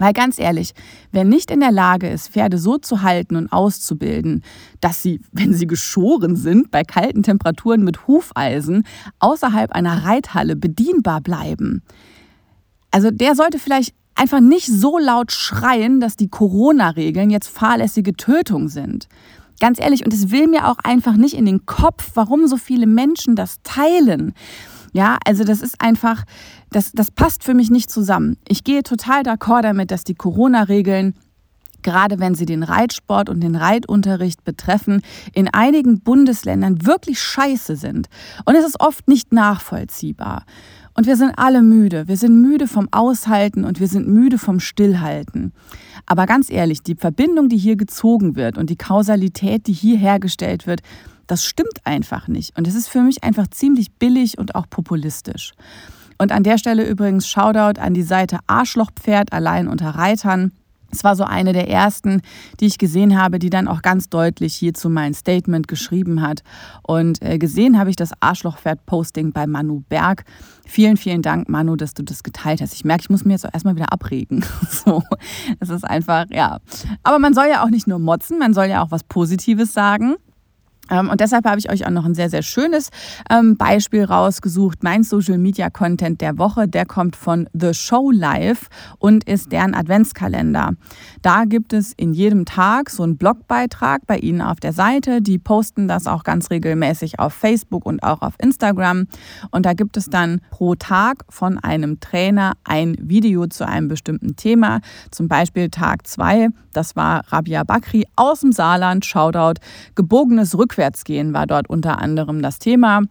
Weil 0.00 0.14
ganz 0.14 0.38
ehrlich, 0.38 0.72
wer 1.12 1.24
nicht 1.24 1.50
in 1.50 1.60
der 1.60 1.70
Lage 1.70 2.08
ist, 2.08 2.30
Pferde 2.30 2.56
so 2.56 2.78
zu 2.78 3.02
halten 3.02 3.36
und 3.36 3.52
auszubilden, 3.52 4.42
dass 4.80 5.02
sie, 5.02 5.20
wenn 5.32 5.52
sie 5.52 5.66
geschoren 5.66 6.34
sind, 6.34 6.70
bei 6.70 6.82
kalten 6.82 7.22
Temperaturen 7.22 7.84
mit 7.84 8.08
Hufeisen 8.08 8.84
außerhalb 9.20 9.72
einer 9.72 10.04
Reithalle 10.04 10.56
bedienbar 10.56 11.20
bleiben, 11.20 11.82
also 12.90 13.10
der 13.10 13.36
sollte 13.36 13.58
vielleicht 13.58 13.94
einfach 14.14 14.40
nicht 14.40 14.66
so 14.66 14.98
laut 14.98 15.32
schreien, 15.32 16.00
dass 16.00 16.16
die 16.16 16.28
Corona-Regeln 16.28 17.30
jetzt 17.30 17.48
fahrlässige 17.48 18.14
Tötung 18.14 18.68
sind. 18.68 19.06
Ganz 19.60 19.78
ehrlich, 19.78 20.04
und 20.04 20.12
es 20.12 20.30
will 20.30 20.48
mir 20.48 20.68
auch 20.68 20.78
einfach 20.82 21.16
nicht 21.16 21.34
in 21.34 21.44
den 21.44 21.66
Kopf, 21.66 22.12
warum 22.14 22.46
so 22.46 22.56
viele 22.56 22.86
Menschen 22.86 23.36
das 23.36 23.58
teilen. 23.62 24.32
Ja, 24.92 25.18
also 25.24 25.44
das 25.44 25.60
ist 25.60 25.80
einfach, 25.80 26.24
das, 26.70 26.92
das 26.92 27.10
passt 27.10 27.44
für 27.44 27.54
mich 27.54 27.70
nicht 27.70 27.90
zusammen. 27.90 28.36
Ich 28.48 28.64
gehe 28.64 28.82
total 28.82 29.22
d'accord 29.22 29.62
damit, 29.62 29.90
dass 29.90 30.04
die 30.04 30.14
Corona-Regeln 30.14 31.14
gerade 31.82 32.18
wenn 32.18 32.34
sie 32.34 32.46
den 32.46 32.62
Reitsport 32.62 33.28
und 33.28 33.40
den 33.40 33.56
Reitunterricht 33.56 34.44
betreffen, 34.44 35.02
in 35.32 35.48
einigen 35.48 36.00
Bundesländern 36.00 36.84
wirklich 36.86 37.20
scheiße 37.20 37.76
sind. 37.76 38.08
Und 38.44 38.54
es 38.54 38.66
ist 38.66 38.80
oft 38.80 39.08
nicht 39.08 39.32
nachvollziehbar. 39.32 40.44
Und 40.94 41.06
wir 41.06 41.16
sind 41.16 41.32
alle 41.36 41.62
müde. 41.62 42.08
Wir 42.08 42.16
sind 42.16 42.40
müde 42.40 42.66
vom 42.66 42.88
Aushalten 42.90 43.64
und 43.64 43.80
wir 43.80 43.88
sind 43.88 44.08
müde 44.08 44.38
vom 44.38 44.60
Stillhalten. 44.60 45.52
Aber 46.04 46.26
ganz 46.26 46.50
ehrlich, 46.50 46.82
die 46.82 46.96
Verbindung, 46.96 47.48
die 47.48 47.56
hier 47.56 47.76
gezogen 47.76 48.36
wird 48.36 48.58
und 48.58 48.68
die 48.68 48.76
Kausalität, 48.76 49.66
die 49.66 49.72
hier 49.72 49.96
hergestellt 49.96 50.66
wird, 50.66 50.82
Das 51.26 51.44
stimmt 51.44 51.78
einfach 51.84 52.26
nicht. 52.26 52.58
Und 52.58 52.66
es 52.66 52.74
ist 52.74 52.88
für 52.88 53.02
mich 53.02 53.22
einfach 53.22 53.46
ziemlich 53.46 53.92
billig 53.92 54.36
und 54.36 54.56
auch 54.56 54.68
populistisch. 54.68 55.52
Und 56.20 56.32
an 56.32 56.42
der 56.42 56.58
Stelle 56.58 56.86
übrigens 56.86 57.26
Shoutout 57.26 57.80
an 57.80 57.94
die 57.94 58.02
Seite 58.02 58.40
Arschlochpferd 58.46 59.32
allein 59.32 59.68
unter 59.68 59.88
Reitern. 59.88 60.52
Es 60.90 61.02
war 61.02 61.16
so 61.16 61.24
eine 61.24 61.54
der 61.54 61.70
ersten, 61.70 62.20
die 62.60 62.66
ich 62.66 62.76
gesehen 62.76 63.18
habe, 63.18 63.38
die 63.38 63.48
dann 63.48 63.66
auch 63.66 63.80
ganz 63.80 64.10
deutlich 64.10 64.54
hierzu 64.54 64.90
mein 64.90 65.14
Statement 65.14 65.66
geschrieben 65.66 66.20
hat. 66.20 66.42
Und 66.82 67.22
äh, 67.22 67.38
gesehen 67.38 67.78
habe 67.78 67.88
ich 67.88 67.96
das 67.96 68.10
Arschlochpferd-Posting 68.20 69.32
bei 69.32 69.46
Manu 69.46 69.82
Berg. 69.88 70.24
Vielen, 70.66 70.98
vielen 70.98 71.22
Dank, 71.22 71.48
Manu, 71.48 71.74
dass 71.74 71.94
du 71.94 72.02
das 72.02 72.22
geteilt 72.22 72.60
hast. 72.60 72.74
Ich 72.74 72.84
merke, 72.84 73.04
ich 73.04 73.10
muss 73.10 73.24
mir 73.24 73.32
jetzt 73.32 73.46
auch 73.46 73.54
erstmal 73.54 73.76
wieder 73.76 73.90
abregen. 73.90 74.44
so, 74.68 75.02
es 75.58 75.70
ist 75.70 75.84
einfach, 75.84 76.26
ja. 76.28 76.58
Aber 77.02 77.18
man 77.18 77.32
soll 77.32 77.46
ja 77.50 77.64
auch 77.64 77.70
nicht 77.70 77.86
nur 77.86 77.98
motzen, 77.98 78.38
man 78.38 78.52
soll 78.52 78.66
ja 78.66 78.82
auch 78.82 78.90
was 78.90 79.04
Positives 79.04 79.72
sagen. 79.72 80.16
Ähm, 80.90 81.08
und 81.08 81.20
deshalb 81.20 81.46
habe 81.46 81.58
ich 81.58 81.70
euch 81.70 81.86
auch 81.86 81.90
noch 81.90 82.04
ein 82.04 82.14
sehr, 82.14 82.28
sehr 82.28 82.42
schönes 82.42 82.90
ähm, 83.30 83.56
Beispiel 83.56 84.04
rausgesucht. 84.04 84.82
Mein 84.82 85.02
Social 85.02 85.38
Media 85.38 85.70
Content 85.70 86.20
der 86.20 86.38
Woche, 86.38 86.68
der 86.68 86.86
kommt 86.86 87.16
von 87.16 87.48
The 87.52 87.72
Show 87.72 88.10
Live 88.10 88.68
und 88.98 89.24
ist 89.24 89.52
deren 89.52 89.74
Adventskalender. 89.74 90.72
Da 91.22 91.44
gibt 91.44 91.72
es 91.72 91.92
in 91.92 92.12
jedem 92.12 92.44
Tag 92.44 92.90
so 92.90 93.02
einen 93.02 93.16
Blogbeitrag 93.16 94.06
bei 94.06 94.18
Ihnen 94.18 94.42
auf 94.42 94.60
der 94.60 94.72
Seite. 94.72 95.22
Die 95.22 95.38
posten 95.38 95.88
das 95.88 96.06
auch 96.06 96.24
ganz 96.24 96.50
regelmäßig 96.50 97.18
auf 97.18 97.32
Facebook 97.32 97.86
und 97.86 98.02
auch 98.02 98.22
auf 98.22 98.34
Instagram. 98.38 99.06
Und 99.50 99.66
da 99.66 99.72
gibt 99.74 99.96
es 99.96 100.06
dann 100.06 100.40
pro 100.50 100.74
Tag 100.74 101.24
von 101.28 101.58
einem 101.58 102.00
Trainer 102.00 102.54
ein 102.64 102.96
Video 103.00 103.46
zu 103.46 103.66
einem 103.66 103.88
bestimmten 103.88 104.36
Thema. 104.36 104.80
Zum 105.10 105.28
Beispiel 105.28 105.70
Tag 105.70 106.06
2, 106.06 106.48
das 106.72 106.96
war 106.96 107.24
Rabia 107.28 107.64
Bakri 107.64 108.06
aus 108.16 108.40
dem 108.40 108.52
Saarland, 108.52 109.04
Shoutout, 109.04 109.60
gebogenes 109.94 110.56
Rückwärts 110.56 110.80
Rückwärtsgehen 110.80 111.32
war 111.34 111.46
dort 111.46 111.68
unter 111.68 111.98
anderem 111.98 112.42
das 112.42 112.58
Thema. 112.58 113.02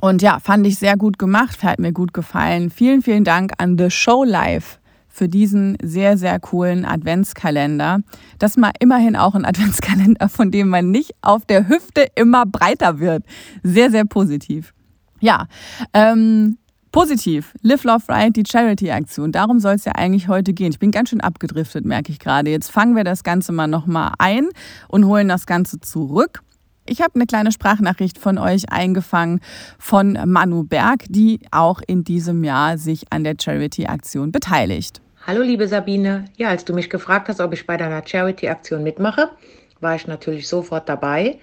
Und 0.00 0.22
ja, 0.22 0.38
fand 0.38 0.66
ich 0.66 0.78
sehr 0.78 0.96
gut 0.96 1.18
gemacht, 1.18 1.62
hat 1.62 1.78
mir 1.78 1.92
gut 1.92 2.14
gefallen. 2.14 2.70
Vielen, 2.70 3.02
vielen 3.02 3.24
Dank 3.24 3.52
an 3.58 3.76
The 3.76 3.90
Show 3.90 4.24
Live 4.24 4.78
für 5.08 5.28
diesen 5.28 5.76
sehr, 5.82 6.16
sehr 6.16 6.38
coolen 6.38 6.84
Adventskalender. 6.84 7.98
Das 8.38 8.56
mal 8.56 8.72
immerhin 8.78 9.16
auch 9.16 9.34
ein 9.34 9.44
Adventskalender, 9.50 10.28
von 10.28 10.50
dem 10.50 10.68
man 10.68 10.90
nicht 10.90 11.12
auf 11.20 11.44
der 11.44 11.68
Hüfte 11.68 12.06
immer 12.14 12.46
breiter 12.46 13.00
wird. 13.00 13.24
Sehr, 13.62 13.90
sehr 13.90 14.04
positiv. 14.04 14.72
Ja, 15.20 15.46
ähm, 15.92 16.56
Positiv, 16.92 17.54
Live 17.62 17.84
Love 17.84 18.02
Ride, 18.08 18.32
die 18.32 18.42
Charity-Aktion. 18.44 19.30
Darum 19.30 19.60
soll 19.60 19.74
es 19.74 19.84
ja 19.84 19.92
eigentlich 19.92 20.26
heute 20.26 20.52
gehen. 20.52 20.72
Ich 20.72 20.80
bin 20.80 20.90
ganz 20.90 21.10
schön 21.10 21.20
abgedriftet, 21.20 21.84
merke 21.84 22.10
ich 22.10 22.18
gerade. 22.18 22.50
Jetzt 22.50 22.68
fangen 22.68 22.96
wir 22.96 23.04
das 23.04 23.22
Ganze 23.22 23.52
mal 23.52 23.68
nochmal 23.68 24.14
ein 24.18 24.48
und 24.88 25.06
holen 25.06 25.28
das 25.28 25.46
Ganze 25.46 25.78
zurück. 25.78 26.42
Ich 26.86 27.00
habe 27.00 27.14
eine 27.14 27.26
kleine 27.26 27.52
Sprachnachricht 27.52 28.18
von 28.18 28.38
euch 28.38 28.72
eingefangen 28.72 29.40
von 29.78 30.18
Manu 30.26 30.64
Berg, 30.64 31.04
die 31.08 31.38
auch 31.52 31.80
in 31.86 32.02
diesem 32.02 32.42
Jahr 32.42 32.76
sich 32.76 33.04
an 33.10 33.22
der 33.22 33.36
Charity-Aktion 33.40 34.32
beteiligt. 34.32 35.00
Hallo 35.24 35.42
liebe 35.42 35.68
Sabine, 35.68 36.24
ja, 36.38 36.48
als 36.48 36.64
du 36.64 36.74
mich 36.74 36.90
gefragt 36.90 37.28
hast, 37.28 37.40
ob 37.40 37.52
ich 37.52 37.68
bei 37.68 37.76
deiner 37.76 38.04
Charity-Aktion 38.04 38.82
mitmache, 38.82 39.30
war 39.78 39.94
ich 39.94 40.08
natürlich 40.08 40.48
sofort 40.48 40.88
dabei. 40.88 41.38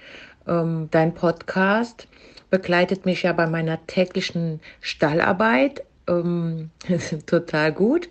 Ähm, 0.45 0.89
dein 0.91 1.13
Podcast 1.13 2.09
begleitet 2.49 3.05
mich 3.05 3.23
ja 3.23 3.33
bei 3.33 3.47
meiner 3.47 3.85
täglichen 3.87 4.59
Stallarbeit 4.81 5.83
ähm, 6.07 6.69
total 7.25 7.71
gut, 7.71 8.09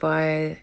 weil 0.00 0.58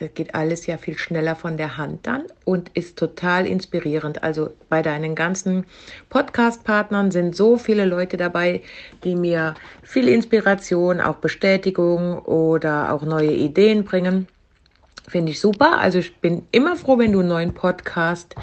das 0.00 0.14
geht 0.14 0.34
alles 0.34 0.66
ja 0.66 0.78
viel 0.78 0.96
schneller 0.96 1.36
von 1.36 1.56
der 1.58 1.76
Hand 1.76 2.06
dann 2.06 2.24
und 2.44 2.70
ist 2.70 2.98
total 2.98 3.46
inspirierend. 3.46 4.22
Also 4.22 4.50
bei 4.68 4.80
deinen 4.82 5.14
ganzen 5.14 5.66
Podcast-Partnern 6.08 7.10
sind 7.10 7.36
so 7.36 7.58
viele 7.58 7.84
Leute 7.84 8.16
dabei, 8.16 8.62
die 9.04 9.14
mir 9.14 9.54
viel 9.82 10.08
Inspiration, 10.08 11.00
auch 11.00 11.16
Bestätigung 11.16 12.18
oder 12.20 12.92
auch 12.92 13.02
neue 13.02 13.32
Ideen 13.32 13.84
bringen. 13.84 14.26
Finde 15.06 15.32
ich 15.32 15.40
super. 15.40 15.78
Also 15.78 15.98
ich 15.98 16.16
bin 16.16 16.46
immer 16.50 16.76
froh, 16.76 16.98
wenn 16.98 17.12
du 17.12 17.20
einen 17.20 17.28
neuen 17.28 17.52
Podcast 17.52 18.34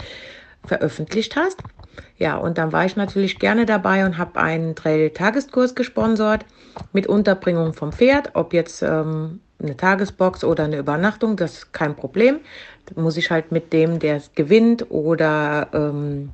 veröffentlicht 0.64 1.34
hast. 1.34 1.58
Ja, 2.16 2.36
und 2.36 2.58
dann 2.58 2.72
war 2.72 2.84
ich 2.84 2.96
natürlich 2.96 3.38
gerne 3.38 3.66
dabei 3.66 4.04
und 4.04 4.18
habe 4.18 4.40
einen 4.40 4.74
Trail-Tageskurs 4.74 5.74
gesponsert 5.74 6.44
mit 6.92 7.06
Unterbringung 7.06 7.74
vom 7.74 7.92
Pferd, 7.92 8.30
ob 8.34 8.52
jetzt 8.52 8.82
ähm, 8.82 9.40
eine 9.60 9.76
Tagesbox 9.76 10.44
oder 10.44 10.64
eine 10.64 10.78
Übernachtung, 10.78 11.36
das 11.36 11.54
ist 11.54 11.72
kein 11.72 11.96
Problem. 11.96 12.40
Da 12.86 13.00
muss 13.00 13.16
ich 13.16 13.30
halt 13.30 13.52
mit 13.52 13.72
dem, 13.72 13.98
der 13.98 14.16
es 14.16 14.32
gewinnt 14.34 14.90
oder 14.90 15.68
ähm, 15.72 16.30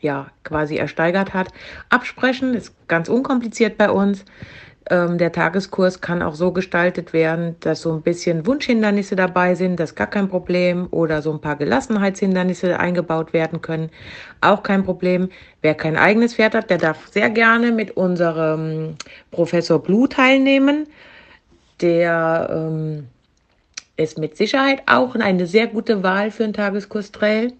ja, 0.00 0.28
quasi 0.44 0.76
ersteigert 0.76 1.34
hat, 1.34 1.48
absprechen. 1.88 2.54
Ist 2.54 2.72
ganz 2.88 3.08
unkompliziert 3.08 3.78
bei 3.78 3.90
uns. 3.90 4.24
Ähm, 4.90 5.18
der 5.18 5.32
Tageskurs 5.32 6.00
kann 6.00 6.22
auch 6.22 6.34
so 6.34 6.52
gestaltet 6.52 7.12
werden, 7.12 7.56
dass 7.60 7.82
so 7.82 7.92
ein 7.92 8.02
bisschen 8.02 8.46
Wunschhindernisse 8.46 9.16
dabei 9.16 9.54
sind, 9.54 9.78
das 9.78 9.90
ist 9.90 9.96
gar 9.96 10.06
kein 10.06 10.28
Problem. 10.28 10.88
Oder 10.90 11.22
so 11.22 11.32
ein 11.32 11.40
paar 11.40 11.56
Gelassenheitshindernisse 11.56 12.78
eingebaut 12.78 13.32
werden 13.32 13.60
können, 13.60 13.90
auch 14.40 14.62
kein 14.62 14.84
Problem. 14.84 15.28
Wer 15.62 15.74
kein 15.74 15.96
eigenes 15.96 16.34
Pferd 16.34 16.54
hat, 16.54 16.70
der 16.70 16.78
darf 16.78 17.08
sehr 17.08 17.30
gerne 17.30 17.72
mit 17.72 17.96
unserem 17.96 18.96
Professor 19.30 19.82
Blue 19.82 20.08
teilnehmen 20.08 20.86
der 21.80 22.48
ähm, 22.52 23.08
ist 23.96 24.18
mit 24.18 24.36
Sicherheit 24.36 24.82
auch 24.86 25.14
eine 25.14 25.46
sehr 25.46 25.66
gute 25.66 26.02
Wahl 26.02 26.30
für 26.30 26.44
einen 26.44 26.52
Tageskurs 26.52 27.12
Trail. 27.12 27.52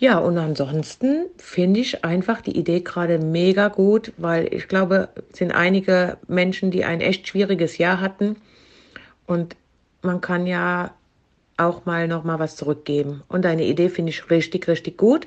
Ja, 0.00 0.18
und 0.18 0.38
ansonsten 0.38 1.26
finde 1.38 1.80
ich 1.80 2.04
einfach 2.04 2.40
die 2.40 2.56
Idee 2.56 2.80
gerade 2.80 3.18
mega 3.18 3.66
gut, 3.66 4.12
weil 4.16 4.52
ich 4.54 4.68
glaube, 4.68 5.08
es 5.32 5.38
sind 5.38 5.50
einige 5.50 6.18
Menschen, 6.28 6.70
die 6.70 6.84
ein 6.84 7.00
echt 7.00 7.26
schwieriges 7.26 7.78
Jahr 7.78 8.00
hatten 8.00 8.36
und 9.26 9.56
man 10.02 10.20
kann 10.20 10.46
ja 10.46 10.94
auch 11.56 11.84
mal 11.84 12.06
noch 12.06 12.22
mal 12.22 12.38
was 12.38 12.54
zurückgeben. 12.54 13.24
Und 13.26 13.44
deine 13.44 13.64
Idee 13.64 13.88
finde 13.88 14.10
ich 14.10 14.30
richtig, 14.30 14.68
richtig 14.68 14.96
gut. 14.96 15.26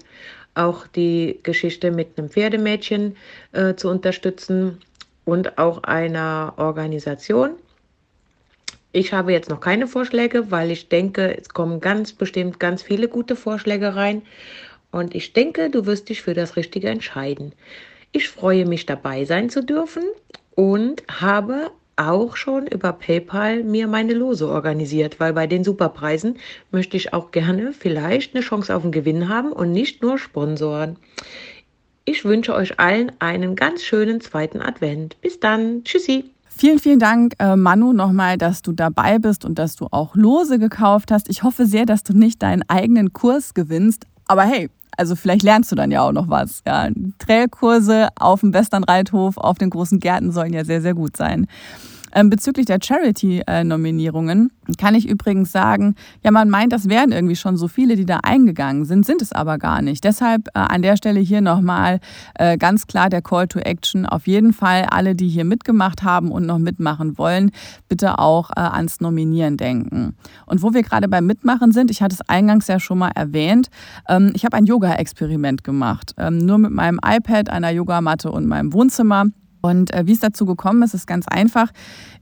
Auch 0.55 0.87
die 0.87 1.39
Geschichte 1.43 1.91
mit 1.91 2.17
einem 2.17 2.29
Pferdemädchen 2.29 3.17
äh, 3.51 3.75
zu 3.75 3.89
unterstützen 3.89 4.79
und 5.25 5.57
auch 5.57 5.83
einer 5.83 6.53
Organisation. 6.55 7.51
Ich 8.93 9.13
habe 9.13 9.31
jetzt 9.31 9.49
noch 9.49 9.61
keine 9.61 9.87
Vorschläge, 9.87 10.51
weil 10.51 10.69
ich 10.69 10.89
denke, 10.89 11.37
es 11.37 11.49
kommen 11.49 11.79
ganz 11.79 12.11
bestimmt 12.11 12.59
ganz 12.59 12.83
viele 12.83 13.07
gute 13.07 13.35
Vorschläge 13.35 13.95
rein. 13.95 14.21
Und 14.91 15.15
ich 15.15 15.31
denke, 15.31 15.69
du 15.69 15.85
wirst 15.85 16.09
dich 16.09 16.21
für 16.21 16.33
das 16.33 16.57
Richtige 16.57 16.89
entscheiden. 16.89 17.53
Ich 18.11 18.27
freue 18.27 18.65
mich 18.65 18.85
dabei 18.85 19.23
sein 19.23 19.49
zu 19.49 19.63
dürfen 19.63 20.03
und 20.55 21.03
habe 21.07 21.71
auch 21.95 22.35
schon 22.35 22.67
über 22.67 22.91
PayPal 22.91 23.63
mir 23.63 23.87
meine 23.87 24.13
Lose 24.13 24.49
organisiert, 24.49 25.19
weil 25.19 25.33
bei 25.33 25.47
den 25.47 25.63
Superpreisen 25.63 26.37
möchte 26.71 26.97
ich 26.97 27.13
auch 27.13 27.31
gerne 27.31 27.71
vielleicht 27.71 28.35
eine 28.35 28.43
Chance 28.43 28.75
auf 28.75 28.83
einen 28.83 28.91
Gewinn 28.91 29.29
haben 29.29 29.53
und 29.53 29.71
nicht 29.71 30.01
nur 30.01 30.17
Sponsoren. 30.17 30.97
Ich 32.03 32.25
wünsche 32.25 32.53
euch 32.53 32.79
allen 32.79 33.11
einen 33.19 33.55
ganz 33.55 33.83
schönen 33.83 34.19
zweiten 34.19 34.61
Advent. 34.61 35.21
Bis 35.21 35.39
dann. 35.39 35.83
Tschüssi. 35.83 36.25
Vielen, 36.61 36.77
vielen 36.77 36.99
Dank, 36.99 37.33
äh, 37.39 37.55
Manu, 37.55 37.91
nochmal, 37.91 38.37
dass 38.37 38.61
du 38.61 38.71
dabei 38.71 39.17
bist 39.17 39.45
und 39.45 39.57
dass 39.57 39.75
du 39.75 39.87
auch 39.89 40.15
Lose 40.15 40.59
gekauft 40.59 41.11
hast. 41.11 41.27
Ich 41.27 41.41
hoffe 41.41 41.65
sehr, 41.65 41.87
dass 41.87 42.03
du 42.03 42.13
nicht 42.13 42.43
deinen 42.43 42.61
eigenen 42.69 43.13
Kurs 43.13 43.55
gewinnst. 43.55 44.05
Aber 44.27 44.43
hey, 44.43 44.69
also 44.95 45.15
vielleicht 45.15 45.41
lernst 45.41 45.71
du 45.71 45.75
dann 45.75 45.89
ja 45.89 46.03
auch 46.03 46.11
noch 46.11 46.29
was. 46.29 46.61
Ja, 46.67 46.87
Trailkurse 47.17 48.09
auf 48.15 48.41
dem 48.41 48.53
Westernreithof, 48.53 49.37
auf 49.37 49.57
den 49.57 49.71
großen 49.71 49.99
Gärten 49.99 50.31
sollen 50.31 50.53
ja 50.53 50.63
sehr, 50.63 50.83
sehr 50.83 50.93
gut 50.93 51.17
sein. 51.17 51.47
Ähm, 52.13 52.29
bezüglich 52.29 52.65
der 52.65 52.79
Charity-Nominierungen 52.81 54.51
kann 54.77 54.95
ich 54.95 55.07
übrigens 55.07 55.51
sagen, 55.51 55.95
ja, 56.23 56.31
man 56.31 56.49
meint, 56.49 56.73
das 56.73 56.89
wären 56.89 57.11
irgendwie 57.11 57.35
schon 57.35 57.57
so 57.57 57.67
viele, 57.67 57.95
die 57.95 58.05
da 58.05 58.19
eingegangen 58.23 58.85
sind, 58.85 59.05
sind 59.05 59.21
es 59.21 59.31
aber 59.31 59.57
gar 59.57 59.81
nicht. 59.81 60.03
Deshalb 60.03 60.47
äh, 60.49 60.59
an 60.59 60.81
der 60.81 60.97
Stelle 60.97 61.19
hier 61.19 61.41
nochmal 61.41 61.99
äh, 62.35 62.57
ganz 62.57 62.87
klar 62.87 63.09
der 63.09 63.21
Call 63.21 63.47
to 63.47 63.59
Action. 63.59 64.05
Auf 64.05 64.27
jeden 64.27 64.53
Fall 64.53 64.87
alle, 64.89 65.15
die 65.15 65.29
hier 65.29 65.45
mitgemacht 65.45 66.03
haben 66.03 66.31
und 66.31 66.45
noch 66.45 66.59
mitmachen 66.59 67.17
wollen, 67.17 67.51
bitte 67.87 68.19
auch 68.19 68.49
äh, 68.51 68.59
ans 68.59 69.01
Nominieren 69.01 69.57
denken. 69.57 70.15
Und 70.45 70.61
wo 70.61 70.73
wir 70.73 70.83
gerade 70.83 71.07
beim 71.07 71.25
Mitmachen 71.25 71.71
sind, 71.71 71.91
ich 71.91 72.01
hatte 72.01 72.15
es 72.15 72.29
eingangs 72.29 72.67
ja 72.67 72.79
schon 72.79 72.99
mal 72.99 73.11
erwähnt, 73.15 73.69
ähm, 74.07 74.31
ich 74.35 74.45
habe 74.45 74.57
ein 74.57 74.65
Yoga-Experiment 74.65 75.63
gemacht. 75.63 76.13
Ähm, 76.17 76.37
nur 76.37 76.57
mit 76.57 76.71
meinem 76.71 76.99
iPad, 77.03 77.49
einer 77.49 77.71
Yogamatte 77.71 78.31
und 78.31 78.47
meinem 78.47 78.73
Wohnzimmer 78.73 79.25
Und 79.61 79.93
äh, 79.93 80.05
wie 80.07 80.13
es 80.13 80.19
dazu 80.19 80.45
gekommen 80.45 80.83
ist, 80.83 80.93
ist 80.93 81.07
ganz 81.07 81.27
einfach. 81.27 81.71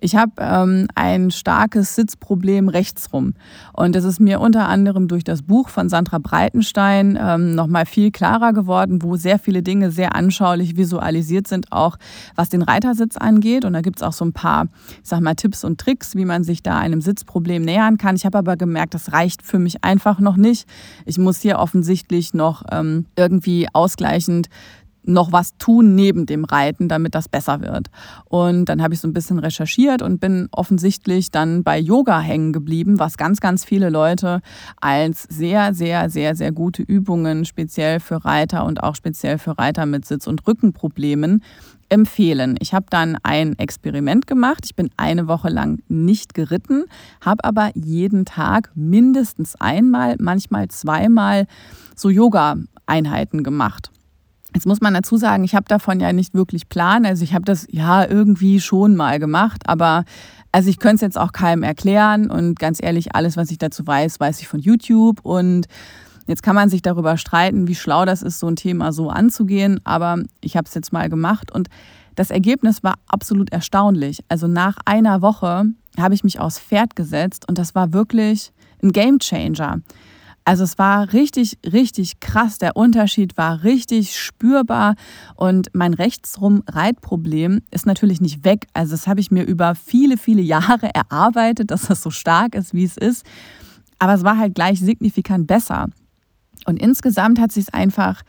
Ich 0.01 0.15
habe 0.15 0.31
ähm, 0.37 0.87
ein 0.95 1.31
starkes 1.31 1.95
Sitzproblem 1.95 2.69
rechtsrum. 2.69 3.33
Und 3.73 3.95
das 3.95 4.03
ist 4.03 4.19
mir 4.19 4.39
unter 4.39 4.67
anderem 4.67 5.07
durch 5.07 5.23
das 5.23 5.41
Buch 5.41 5.69
von 5.69 5.89
Sandra 5.89 6.19
Breitenstein 6.19 7.17
ähm, 7.19 7.55
nochmal 7.55 7.85
viel 7.85 8.11
klarer 8.11 8.53
geworden, 8.53 9.01
wo 9.01 9.15
sehr 9.15 9.39
viele 9.39 9.63
Dinge 9.63 9.91
sehr 9.91 10.15
anschaulich 10.15 10.77
visualisiert 10.77 11.47
sind, 11.47 11.71
auch 11.71 11.97
was 12.35 12.49
den 12.49 12.61
Reitersitz 12.61 13.17
angeht. 13.17 13.65
Und 13.65 13.73
da 13.73 13.81
gibt 13.81 13.97
es 13.97 14.03
auch 14.03 14.13
so 14.13 14.25
ein 14.25 14.33
paar, 14.33 14.67
ich 15.01 15.09
sag 15.09 15.21
mal, 15.21 15.35
Tipps 15.35 15.63
und 15.63 15.79
Tricks, 15.79 16.15
wie 16.15 16.25
man 16.25 16.43
sich 16.43 16.63
da 16.63 16.77
einem 16.77 17.01
Sitzproblem 17.01 17.63
nähern 17.63 17.97
kann. 17.97 18.15
Ich 18.15 18.25
habe 18.25 18.37
aber 18.37 18.57
gemerkt, 18.57 18.93
das 18.93 19.13
reicht 19.13 19.41
für 19.41 19.59
mich 19.59 19.83
einfach 19.83 20.19
noch 20.19 20.35
nicht. 20.35 20.67
Ich 21.05 21.17
muss 21.17 21.39
hier 21.39 21.59
offensichtlich 21.59 22.33
noch 22.33 22.63
ähm, 22.71 23.05
irgendwie 23.15 23.67
ausgleichend 23.73 24.49
noch 25.03 25.31
was 25.31 25.57
tun 25.57 25.95
neben 25.95 26.25
dem 26.25 26.45
Reiten, 26.45 26.87
damit 26.87 27.15
das 27.15 27.29
besser 27.29 27.61
wird. 27.61 27.87
Und 28.25 28.65
dann 28.65 28.81
habe 28.81 28.93
ich 28.93 28.99
so 28.99 29.07
ein 29.07 29.13
bisschen 29.13 29.39
recherchiert 29.39 30.01
und 30.01 30.19
bin 30.19 30.47
offensichtlich 30.51 31.31
dann 31.31 31.63
bei 31.63 31.79
Yoga 31.79 32.19
hängen 32.19 32.53
geblieben, 32.53 32.99
was 32.99 33.17
ganz, 33.17 33.39
ganz 33.39 33.65
viele 33.65 33.89
Leute 33.89 34.41
als 34.79 35.23
sehr, 35.23 35.73
sehr, 35.73 36.09
sehr, 36.09 36.35
sehr 36.35 36.51
gute 36.51 36.83
Übungen 36.83 37.45
speziell 37.45 37.99
für 37.99 38.23
Reiter 38.25 38.65
und 38.65 38.83
auch 38.83 38.95
speziell 38.95 39.37
für 39.37 39.57
Reiter 39.57 39.85
mit 39.85 40.05
Sitz- 40.05 40.27
und 40.27 40.45
Rückenproblemen 40.47 41.43
empfehlen. 41.89 42.55
Ich 42.59 42.73
habe 42.73 42.85
dann 42.89 43.17
ein 43.23 43.57
Experiment 43.57 44.27
gemacht. 44.27 44.61
Ich 44.65 44.75
bin 44.75 44.91
eine 44.95 45.27
Woche 45.27 45.49
lang 45.49 45.81
nicht 45.87 46.33
geritten, 46.33 46.85
habe 47.21 47.43
aber 47.43 47.71
jeden 47.73 48.25
Tag 48.25 48.71
mindestens 48.75 49.55
einmal, 49.55 50.15
manchmal 50.19 50.67
zweimal 50.69 51.47
so 51.95 52.09
Yoga-Einheiten 52.09 53.43
gemacht. 53.43 53.91
Jetzt 54.53 54.65
muss 54.65 54.81
man 54.81 54.93
dazu 54.93 55.17
sagen, 55.17 55.43
ich 55.43 55.53
habe 55.53 55.65
davon 55.67 55.99
ja 55.99 56.11
nicht 56.11 56.33
wirklich 56.33 56.69
Plan. 56.69 57.05
Also 57.05 57.23
ich 57.23 57.33
habe 57.33 57.45
das 57.45 57.67
ja 57.69 58.05
irgendwie 58.05 58.59
schon 58.59 58.95
mal 58.95 59.19
gemacht, 59.19 59.63
aber 59.67 60.05
also 60.51 60.69
ich 60.69 60.79
könnte 60.79 60.95
es 60.95 61.01
jetzt 61.01 61.17
auch 61.17 61.31
keinem 61.31 61.63
erklären 61.63 62.31
und 62.31 62.57
ganz 62.57 62.81
ehrlich, 62.81 63.15
alles, 63.15 63.37
was 63.37 63.51
ich 63.51 63.59
dazu 63.59 63.85
weiß, 63.85 64.19
weiß 64.19 64.41
ich 64.41 64.47
von 64.47 64.59
YouTube 64.59 65.19
und 65.23 65.67
jetzt 66.25 66.41
kann 66.41 66.55
man 66.55 66.69
sich 66.69 66.81
darüber 66.81 67.17
streiten, 67.17 67.67
wie 67.67 67.75
schlau 67.75 68.05
das 68.05 68.23
ist, 68.23 68.39
so 68.39 68.47
ein 68.47 68.55
Thema 68.55 68.91
so 68.91 69.09
anzugehen, 69.09 69.79
aber 69.83 70.17
ich 70.41 70.57
habe 70.57 70.67
es 70.67 70.73
jetzt 70.73 70.91
mal 70.91 71.09
gemacht 71.09 71.51
und 71.51 71.69
das 72.15 72.31
Ergebnis 72.31 72.83
war 72.83 72.95
absolut 73.07 73.51
erstaunlich. 73.51 74.23
Also 74.27 74.47
nach 74.47 74.77
einer 74.85 75.21
Woche 75.21 75.65
habe 75.97 76.13
ich 76.15 76.23
mich 76.23 76.39
aufs 76.39 76.59
Pferd 76.59 76.95
gesetzt 76.95 77.47
und 77.47 77.57
das 77.57 77.75
war 77.75 77.93
wirklich 77.93 78.51
ein 78.81 78.91
Game 78.91 79.19
Changer. 79.19 79.81
Also 80.49 80.63
es 80.63 80.79
war 80.79 81.13
richtig, 81.13 81.59
richtig 81.63 82.21
krass. 82.21 82.57
Der 82.57 82.75
Unterschied 82.75 83.37
war 83.37 83.63
richtig 83.63 84.17
spürbar. 84.17 84.95
Und 85.35 85.69
mein 85.73 85.93
rechtsrum 85.93 86.63
Reitproblem 86.67 87.61
ist 87.69 87.85
natürlich 87.85 88.19
nicht 88.19 88.43
weg. 88.43 88.65
Also 88.73 88.93
das 88.93 89.05
habe 89.05 89.19
ich 89.19 89.29
mir 89.29 89.43
über 89.43 89.75
viele, 89.75 90.17
viele 90.17 90.41
Jahre 90.41 90.89
erarbeitet, 90.95 91.69
dass 91.69 91.83
das 91.83 92.01
so 92.01 92.09
stark 92.09 92.55
ist, 92.55 92.73
wie 92.73 92.83
es 92.83 92.97
ist. 92.97 93.27
Aber 93.99 94.15
es 94.15 94.23
war 94.23 94.39
halt 94.39 94.55
gleich 94.55 94.79
signifikant 94.79 95.45
besser. 95.45 95.85
Und 96.65 96.81
insgesamt 96.81 97.39
hat 97.39 97.51
sich 97.51 97.65
es 97.67 97.73
einfach, 97.75 98.23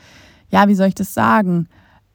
ja, 0.50 0.69
wie 0.69 0.75
soll 0.75 0.89
ich 0.89 0.95
das 0.95 1.15
sagen? 1.15 1.69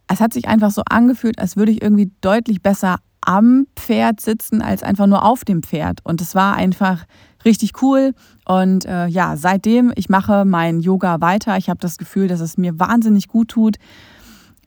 Es 0.06 0.20
hat 0.22 0.34
sich 0.34 0.48
einfach 0.48 0.70
so 0.70 0.84
angefühlt, 0.88 1.40
als 1.40 1.58
würde 1.58 1.72
ich 1.72 1.82
irgendwie 1.82 2.12
deutlich 2.22 2.62
besser 2.62 2.98
am 3.26 3.68
Pferd 3.76 4.22
sitzen 4.22 4.62
als 4.62 4.84
einfach 4.84 5.08
nur 5.08 5.24
auf 5.24 5.46
dem 5.46 5.64
Pferd. 5.64 6.00
Und 6.04 6.22
es 6.22 6.36
war 6.36 6.56
einfach 6.56 7.06
richtig 7.44 7.82
cool. 7.82 8.14
Und 8.46 8.86
äh, 8.86 9.08
ja, 9.08 9.38
seitdem, 9.38 9.92
ich 9.96 10.10
mache 10.10 10.46
mein 10.46 10.80
Yoga 10.80 11.22
weiter. 11.22 11.58
Ich 11.58 11.70
habe 11.70 11.80
das 11.80 11.98
Gefühl, 11.98 12.28
dass 12.28 12.40
es 12.40 12.58
mir 12.58 12.80
wahnsinnig 12.80 13.28
gut 13.28 13.50
tut. 13.50 13.78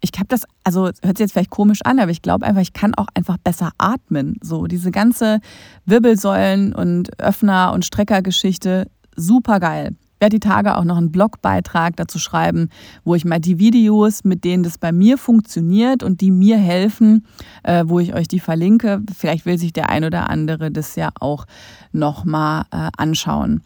Ich 0.00 0.10
habe 0.16 0.28
das, 0.28 0.44
also 0.62 0.84
hört 0.84 1.02
sich 1.02 1.18
jetzt 1.18 1.32
vielleicht 1.32 1.50
komisch 1.50 1.80
an, 1.84 1.98
aber 1.98 2.12
ich 2.12 2.22
glaube 2.22 2.46
einfach, 2.46 2.62
ich 2.62 2.72
kann 2.72 2.94
auch 2.94 3.08
einfach 3.14 3.36
besser 3.38 3.70
atmen. 3.78 4.36
So 4.42 4.66
diese 4.66 4.92
ganze 4.92 5.40
Wirbelsäulen 5.86 6.72
und 6.72 7.20
Öffner 7.20 7.72
und 7.72 7.84
Streckergeschichte, 7.84 8.88
super 9.16 9.58
geil 9.58 9.96
werde 10.20 10.38
die 10.38 10.48
Tage 10.48 10.76
auch 10.76 10.84
noch 10.84 10.96
einen 10.96 11.12
Blogbeitrag 11.12 11.96
dazu 11.96 12.18
schreiben, 12.18 12.68
wo 13.04 13.14
ich 13.14 13.24
mal 13.24 13.40
die 13.40 13.58
Videos, 13.58 14.24
mit 14.24 14.44
denen 14.44 14.62
das 14.62 14.78
bei 14.78 14.92
mir 14.92 15.18
funktioniert 15.18 16.02
und 16.02 16.20
die 16.20 16.30
mir 16.30 16.58
helfen, 16.58 17.26
äh, 17.62 17.84
wo 17.86 18.00
ich 18.00 18.14
euch 18.14 18.28
die 18.28 18.40
verlinke. 18.40 19.02
Vielleicht 19.16 19.46
will 19.46 19.58
sich 19.58 19.72
der 19.72 19.90
ein 19.90 20.04
oder 20.04 20.30
andere 20.30 20.70
das 20.70 20.96
ja 20.96 21.10
auch 21.20 21.46
noch 21.92 22.24
mal 22.24 22.62
äh, 22.70 22.90
anschauen. 22.96 23.62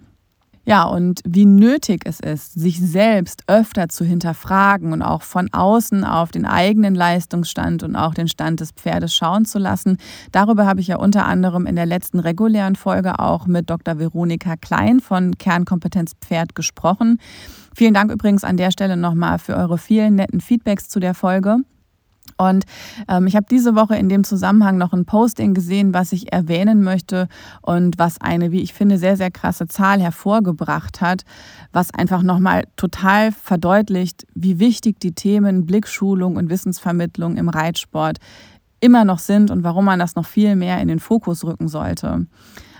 Ja, 0.64 0.84
und 0.84 1.20
wie 1.26 1.44
nötig 1.44 2.02
es 2.04 2.20
ist, 2.20 2.52
sich 2.52 2.78
selbst 2.78 3.42
öfter 3.48 3.88
zu 3.88 4.04
hinterfragen 4.04 4.92
und 4.92 5.02
auch 5.02 5.22
von 5.22 5.52
außen 5.52 6.04
auf 6.04 6.30
den 6.30 6.46
eigenen 6.46 6.94
Leistungsstand 6.94 7.82
und 7.82 7.96
auch 7.96 8.14
den 8.14 8.28
Stand 8.28 8.60
des 8.60 8.70
Pferdes 8.70 9.12
schauen 9.12 9.44
zu 9.44 9.58
lassen. 9.58 9.98
Darüber 10.30 10.64
habe 10.66 10.80
ich 10.80 10.86
ja 10.86 10.98
unter 10.98 11.26
anderem 11.26 11.66
in 11.66 11.74
der 11.74 11.86
letzten 11.86 12.20
regulären 12.20 12.76
Folge 12.76 13.18
auch 13.18 13.46
mit 13.46 13.70
Dr. 13.70 13.98
Veronika 13.98 14.56
Klein 14.56 15.00
von 15.00 15.36
Kernkompetenz 15.36 16.12
Pferd 16.20 16.54
gesprochen. 16.54 17.18
Vielen 17.74 17.94
Dank 17.94 18.12
übrigens 18.12 18.44
an 18.44 18.56
der 18.56 18.70
Stelle 18.70 18.96
nochmal 18.96 19.40
für 19.40 19.56
eure 19.56 19.78
vielen 19.78 20.14
netten 20.14 20.40
Feedbacks 20.40 20.88
zu 20.88 21.00
der 21.00 21.14
Folge. 21.14 21.56
Und 22.48 22.64
ähm, 23.08 23.26
ich 23.26 23.36
habe 23.36 23.46
diese 23.48 23.74
Woche 23.74 23.96
in 23.96 24.08
dem 24.08 24.24
Zusammenhang 24.24 24.76
noch 24.76 24.92
ein 24.92 25.04
Posting 25.04 25.54
gesehen, 25.54 25.94
was 25.94 26.12
ich 26.12 26.32
erwähnen 26.32 26.82
möchte 26.82 27.28
und 27.60 27.98
was 27.98 28.20
eine, 28.20 28.50
wie 28.50 28.60
ich 28.60 28.74
finde, 28.74 28.98
sehr, 28.98 29.16
sehr 29.16 29.30
krasse 29.30 29.68
Zahl 29.68 30.00
hervorgebracht 30.00 31.00
hat, 31.00 31.22
was 31.72 31.94
einfach 31.94 32.22
nochmal 32.22 32.64
total 32.76 33.32
verdeutlicht, 33.32 34.26
wie 34.34 34.58
wichtig 34.58 34.98
die 35.00 35.12
Themen 35.12 35.66
Blickschulung 35.66 36.36
und 36.36 36.50
Wissensvermittlung 36.50 37.36
im 37.36 37.48
Reitsport 37.48 38.18
immer 38.80 39.04
noch 39.04 39.20
sind 39.20 39.50
und 39.50 39.62
warum 39.62 39.84
man 39.84 40.00
das 40.00 40.16
noch 40.16 40.26
viel 40.26 40.56
mehr 40.56 40.80
in 40.80 40.88
den 40.88 40.98
Fokus 40.98 41.44
rücken 41.44 41.68
sollte. 41.68 42.26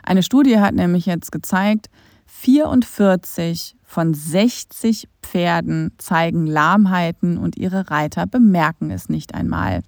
Eine 0.02 0.24
Studie 0.24 0.58
hat 0.58 0.74
nämlich 0.74 1.06
jetzt 1.06 1.30
gezeigt, 1.30 1.88
44 2.34 3.76
von 3.84 4.14
60 4.14 5.08
Pferden 5.22 5.92
zeigen 5.98 6.46
Lahmheiten 6.46 7.38
und 7.38 7.56
ihre 7.56 7.90
Reiter 7.90 8.26
bemerken 8.26 8.90
es 8.90 9.08
nicht 9.08 9.34
einmal. 9.34 9.82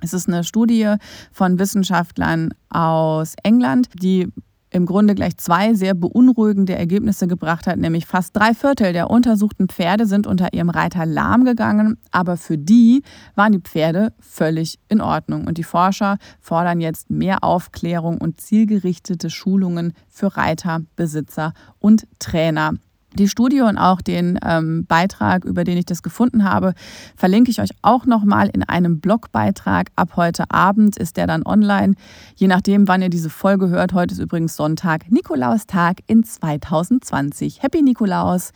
Es 0.00 0.12
ist 0.12 0.26
eine 0.26 0.42
Studie 0.42 0.96
von 1.30 1.58
Wissenschaftlern 1.58 2.52
aus 2.68 3.34
England, 3.44 3.88
die 4.02 4.28
im 4.74 4.86
Grunde 4.86 5.14
gleich 5.14 5.36
zwei 5.36 5.72
sehr 5.74 5.94
beunruhigende 5.94 6.74
Ergebnisse 6.74 7.28
gebracht 7.28 7.68
hat, 7.68 7.78
nämlich 7.78 8.06
fast 8.06 8.36
drei 8.36 8.54
Viertel 8.54 8.92
der 8.92 9.08
untersuchten 9.08 9.68
Pferde 9.68 10.04
sind 10.04 10.26
unter 10.26 10.52
ihrem 10.52 10.68
Reiter 10.68 11.06
lahm 11.06 11.44
gegangen, 11.44 11.96
aber 12.10 12.36
für 12.36 12.58
die 12.58 13.04
waren 13.36 13.52
die 13.52 13.60
Pferde 13.60 14.12
völlig 14.18 14.80
in 14.88 15.00
Ordnung. 15.00 15.46
Und 15.46 15.58
die 15.58 15.64
Forscher 15.64 16.18
fordern 16.40 16.80
jetzt 16.80 17.08
mehr 17.08 17.44
Aufklärung 17.44 18.18
und 18.18 18.40
zielgerichtete 18.40 19.30
Schulungen 19.30 19.92
für 20.08 20.36
Reiter, 20.36 20.80
Besitzer 20.96 21.52
und 21.78 22.08
Trainer. 22.18 22.72
Die 23.16 23.28
Studie 23.28 23.60
und 23.60 23.78
auch 23.78 24.00
den 24.00 24.40
ähm, 24.44 24.86
Beitrag, 24.86 25.44
über 25.44 25.62
den 25.62 25.78
ich 25.78 25.86
das 25.86 26.02
gefunden 26.02 26.42
habe, 26.42 26.74
verlinke 27.16 27.50
ich 27.50 27.60
euch 27.60 27.70
auch 27.80 28.06
nochmal 28.06 28.50
in 28.52 28.64
einem 28.64 28.98
Blogbeitrag. 28.98 29.90
Ab 29.94 30.16
heute 30.16 30.50
Abend 30.50 30.96
ist 30.96 31.16
der 31.16 31.28
dann 31.28 31.46
online. 31.46 31.94
Je 32.34 32.48
nachdem, 32.48 32.88
wann 32.88 33.02
ihr 33.02 33.10
diese 33.10 33.30
Folge 33.30 33.68
hört. 33.68 33.92
Heute 33.92 34.14
ist 34.14 34.20
übrigens 34.20 34.56
Sonntag, 34.56 35.12
Nikolaustag 35.12 35.98
in 36.08 36.24
2020. 36.24 37.62
Happy 37.62 37.82
Nikolaus! 37.82 38.50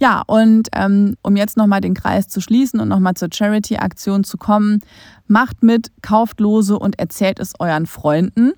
Ja, 0.00 0.22
und 0.26 0.68
ähm, 0.74 1.14
um 1.22 1.36
jetzt 1.36 1.56
nochmal 1.56 1.80
den 1.80 1.94
Kreis 1.94 2.26
zu 2.26 2.40
schließen 2.40 2.80
und 2.80 2.88
nochmal 2.88 3.14
zur 3.14 3.28
Charity-Aktion 3.32 4.24
zu 4.24 4.36
kommen, 4.36 4.80
macht 5.28 5.62
mit, 5.62 5.92
kauft 6.02 6.40
Lose 6.40 6.76
und 6.76 6.98
erzählt 6.98 7.38
es 7.38 7.52
euren 7.60 7.86
Freunden. 7.86 8.52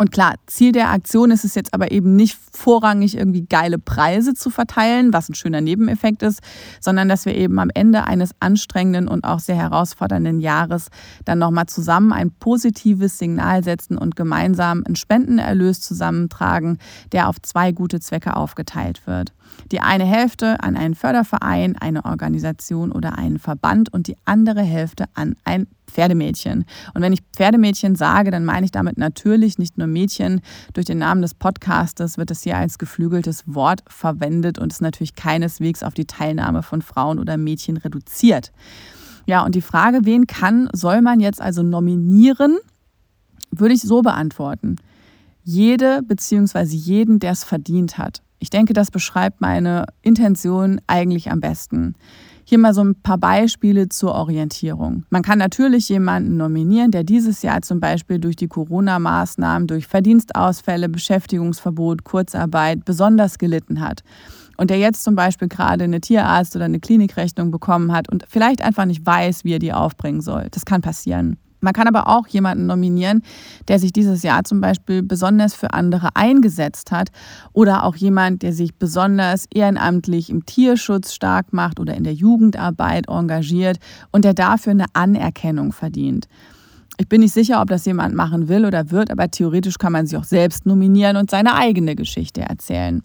Und 0.00 0.12
klar, 0.12 0.36
Ziel 0.46 0.70
der 0.70 0.90
Aktion 0.90 1.32
ist 1.32 1.44
es 1.44 1.56
jetzt 1.56 1.74
aber 1.74 1.90
eben 1.90 2.14
nicht 2.14 2.38
vorrangig 2.52 3.16
irgendwie 3.16 3.44
geile 3.44 3.80
Preise 3.80 4.32
zu 4.32 4.48
verteilen, 4.48 5.12
was 5.12 5.28
ein 5.28 5.34
schöner 5.34 5.60
Nebeneffekt 5.60 6.22
ist, 6.22 6.40
sondern 6.80 7.08
dass 7.08 7.26
wir 7.26 7.34
eben 7.34 7.58
am 7.58 7.70
Ende 7.74 8.04
eines 8.04 8.30
anstrengenden 8.38 9.08
und 9.08 9.24
auch 9.24 9.40
sehr 9.40 9.56
herausfordernden 9.56 10.38
Jahres 10.38 10.86
dann 11.24 11.40
nochmal 11.40 11.66
zusammen 11.66 12.12
ein 12.12 12.30
positives 12.30 13.18
Signal 13.18 13.64
setzen 13.64 13.98
und 13.98 14.14
gemeinsam 14.14 14.84
einen 14.86 14.94
Spendenerlös 14.94 15.80
zusammentragen, 15.80 16.78
der 17.10 17.28
auf 17.28 17.42
zwei 17.42 17.72
gute 17.72 17.98
Zwecke 17.98 18.36
aufgeteilt 18.36 19.04
wird. 19.06 19.32
Die 19.72 19.80
eine 19.80 20.04
Hälfte 20.04 20.62
an 20.62 20.76
einen 20.76 20.94
Förderverein, 20.94 21.76
eine 21.76 22.04
Organisation 22.04 22.92
oder 22.92 23.18
einen 23.18 23.40
Verband 23.40 23.92
und 23.92 24.06
die 24.06 24.16
andere 24.24 24.62
Hälfte 24.62 25.06
an 25.14 25.34
ein 25.42 25.66
Pferdemädchen. 25.90 26.64
Und 26.94 27.02
wenn 27.02 27.12
ich 27.12 27.20
Pferdemädchen 27.34 27.96
sage, 27.96 28.30
dann 28.30 28.44
meine 28.44 28.64
ich 28.64 28.70
damit 28.70 28.98
natürlich 28.98 29.58
nicht 29.58 29.78
nur 29.78 29.86
Mädchen. 29.86 30.40
Durch 30.74 30.86
den 30.86 30.98
Namen 30.98 31.22
des 31.22 31.34
Podcastes 31.34 32.18
wird 32.18 32.30
es 32.30 32.42
hier 32.42 32.56
als 32.56 32.78
geflügeltes 32.78 33.44
Wort 33.46 33.82
verwendet 33.88 34.58
und 34.58 34.72
ist 34.72 34.82
natürlich 34.82 35.14
keineswegs 35.14 35.82
auf 35.82 35.94
die 35.94 36.06
Teilnahme 36.06 36.62
von 36.62 36.82
Frauen 36.82 37.18
oder 37.18 37.36
Mädchen 37.36 37.76
reduziert. 37.76 38.52
Ja, 39.26 39.44
und 39.44 39.54
die 39.54 39.60
Frage, 39.60 40.00
wen 40.04 40.26
kann, 40.26 40.70
soll 40.72 41.02
man 41.02 41.20
jetzt 41.20 41.40
also 41.40 41.62
nominieren, 41.62 42.56
würde 43.50 43.74
ich 43.74 43.82
so 43.82 44.02
beantworten. 44.02 44.76
Jede 45.42 46.02
bzw. 46.02 46.62
jeden, 46.64 47.18
der 47.18 47.32
es 47.32 47.44
verdient 47.44 47.98
hat. 47.98 48.22
Ich 48.38 48.50
denke, 48.50 48.72
das 48.72 48.90
beschreibt 48.90 49.40
meine 49.40 49.86
Intention 50.02 50.80
eigentlich 50.86 51.30
am 51.30 51.40
besten. 51.40 51.94
Hier 52.50 52.56
mal 52.56 52.72
so 52.72 52.82
ein 52.82 52.94
paar 52.94 53.18
Beispiele 53.18 53.90
zur 53.90 54.14
Orientierung. 54.14 55.04
Man 55.10 55.20
kann 55.20 55.38
natürlich 55.38 55.90
jemanden 55.90 56.38
nominieren, 56.38 56.90
der 56.90 57.04
dieses 57.04 57.42
Jahr 57.42 57.60
zum 57.60 57.78
Beispiel 57.78 58.18
durch 58.18 58.36
die 58.36 58.48
Corona-Maßnahmen, 58.48 59.68
durch 59.68 59.86
Verdienstausfälle, 59.86 60.88
Beschäftigungsverbot, 60.88 62.04
Kurzarbeit 62.04 62.86
besonders 62.86 63.36
gelitten 63.36 63.80
hat 63.82 64.02
und 64.56 64.70
der 64.70 64.78
jetzt 64.78 65.04
zum 65.04 65.14
Beispiel 65.14 65.48
gerade 65.48 65.84
eine 65.84 66.00
Tierarzt- 66.00 66.56
oder 66.56 66.64
eine 66.64 66.80
Klinikrechnung 66.80 67.50
bekommen 67.50 67.92
hat 67.92 68.08
und 68.10 68.24
vielleicht 68.26 68.62
einfach 68.62 68.86
nicht 68.86 69.04
weiß, 69.04 69.44
wie 69.44 69.52
er 69.52 69.58
die 69.58 69.74
aufbringen 69.74 70.22
soll. 70.22 70.48
Das 70.50 70.64
kann 70.64 70.80
passieren. 70.80 71.36
Man 71.60 71.72
kann 71.72 71.88
aber 71.88 72.08
auch 72.08 72.26
jemanden 72.28 72.66
nominieren, 72.66 73.22
der 73.66 73.78
sich 73.78 73.92
dieses 73.92 74.22
Jahr 74.22 74.44
zum 74.44 74.60
Beispiel 74.60 75.02
besonders 75.02 75.54
für 75.54 75.72
andere 75.72 76.10
eingesetzt 76.14 76.92
hat 76.92 77.10
oder 77.52 77.84
auch 77.84 77.96
jemand, 77.96 78.42
der 78.42 78.52
sich 78.52 78.74
besonders 78.74 79.46
ehrenamtlich 79.52 80.30
im 80.30 80.46
Tierschutz 80.46 81.12
stark 81.12 81.52
macht 81.52 81.80
oder 81.80 81.94
in 81.94 82.04
der 82.04 82.14
Jugendarbeit 82.14 83.08
engagiert 83.08 83.78
und 84.12 84.24
der 84.24 84.34
dafür 84.34 84.72
eine 84.72 84.86
Anerkennung 84.92 85.72
verdient. 85.72 86.28
Ich 87.00 87.08
bin 87.08 87.20
nicht 87.20 87.32
sicher, 87.32 87.62
ob 87.62 87.68
das 87.68 87.86
jemand 87.86 88.14
machen 88.14 88.48
will 88.48 88.64
oder 88.64 88.90
wird, 88.90 89.10
aber 89.12 89.30
theoretisch 89.30 89.78
kann 89.78 89.92
man 89.92 90.06
sich 90.06 90.18
auch 90.18 90.24
selbst 90.24 90.66
nominieren 90.66 91.16
und 91.16 91.30
seine 91.30 91.54
eigene 91.54 91.94
Geschichte 91.94 92.40
erzählen. 92.40 93.02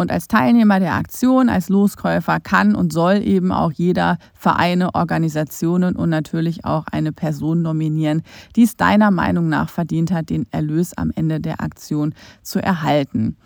Und 0.00 0.10
als 0.10 0.28
Teilnehmer 0.28 0.80
der 0.80 0.94
Aktion, 0.94 1.50
als 1.50 1.68
Loskäufer 1.68 2.40
kann 2.40 2.74
und 2.74 2.90
soll 2.90 3.16
eben 3.16 3.52
auch 3.52 3.70
jeder 3.70 4.16
Vereine, 4.32 4.94
Organisationen 4.94 5.94
und 5.94 6.08
natürlich 6.08 6.64
auch 6.64 6.86
eine 6.90 7.12
Person 7.12 7.60
nominieren, 7.60 8.22
die 8.56 8.62
es 8.62 8.76
deiner 8.76 9.10
Meinung 9.10 9.50
nach 9.50 9.68
verdient 9.68 10.10
hat, 10.10 10.30
den 10.30 10.46
Erlös 10.52 10.96
am 10.96 11.12
Ende 11.14 11.38
der 11.38 11.60
Aktion 11.60 12.14
zu 12.40 12.62
erhalten 12.62 13.36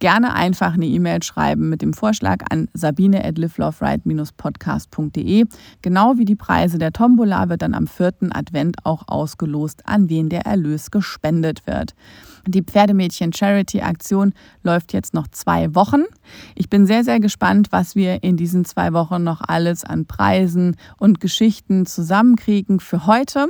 gerne 0.00 0.34
einfach 0.34 0.74
eine 0.74 0.86
E-Mail 0.86 1.22
schreiben 1.22 1.68
mit 1.68 1.80
dem 1.80 1.92
Vorschlag 1.92 2.38
an 2.50 2.68
sabine 2.74 3.24
at 3.24 3.36
podcastde 4.36 5.44
Genau 5.80 6.18
wie 6.18 6.24
die 6.24 6.34
Preise 6.34 6.78
der 6.78 6.92
Tombola 6.92 7.48
wird 7.48 7.62
dann 7.62 7.72
am 7.72 7.86
vierten 7.86 8.32
Advent 8.32 8.78
auch 8.82 9.04
ausgelost, 9.06 9.86
an 9.86 10.08
wen 10.08 10.28
der 10.28 10.44
Erlös 10.44 10.90
gespendet 10.90 11.68
wird. 11.68 11.94
Die 12.46 12.62
Pferdemädchen 12.62 13.32
Charity 13.32 13.82
Aktion 13.82 14.34
läuft 14.64 14.92
jetzt 14.92 15.14
noch 15.14 15.28
zwei 15.28 15.74
Wochen. 15.76 16.02
Ich 16.56 16.68
bin 16.68 16.86
sehr, 16.86 17.04
sehr 17.04 17.20
gespannt, 17.20 17.68
was 17.70 17.94
wir 17.94 18.24
in 18.24 18.36
diesen 18.36 18.64
zwei 18.64 18.92
Wochen 18.92 19.22
noch 19.22 19.42
alles 19.46 19.84
an 19.84 20.06
Preisen 20.06 20.76
und 20.98 21.20
Geschichten 21.20 21.86
zusammenkriegen. 21.86 22.80
Für 22.80 23.06
heute 23.06 23.48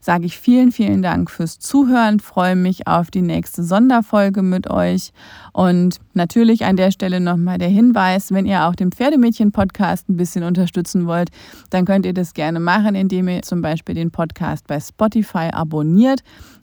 sage 0.00 0.26
ich 0.26 0.38
vielen, 0.38 0.72
vielen 0.72 1.02
Dank 1.02 1.30
fürs 1.30 1.60
Zuhören, 1.60 2.18
freue 2.18 2.56
mich 2.56 2.88
auf 2.88 3.12
die 3.12 3.22
nächste 3.22 3.62
Sonderfolge 3.62 4.42
mit 4.42 4.68
euch 4.68 5.12
und 5.52 5.98
natürlich 6.14 6.64
an 6.64 6.76
der 6.76 6.90
Stelle 6.90 7.20
nochmal 7.20 7.58
der 7.58 7.68
Hinweis, 7.68 8.32
wenn 8.32 8.46
ihr 8.46 8.64
auch 8.66 8.74
den 8.74 8.90
Pferdemädchen-Podcast 8.90 10.08
ein 10.08 10.16
bisschen 10.16 10.42
unterstützen 10.42 11.06
wollt, 11.06 11.30
dann 11.70 11.84
könnt 11.84 12.06
ihr 12.06 12.14
das 12.14 12.34
gerne 12.34 12.58
machen, 12.58 12.96
indem 12.96 13.28
ihr 13.28 13.42
zum 13.42 13.62
Beispiel 13.62 13.94
den 13.94 14.10
Podcast 14.10 14.66
bei 14.66 14.80
Spotify 14.80 15.50
abonniert 15.52 16.22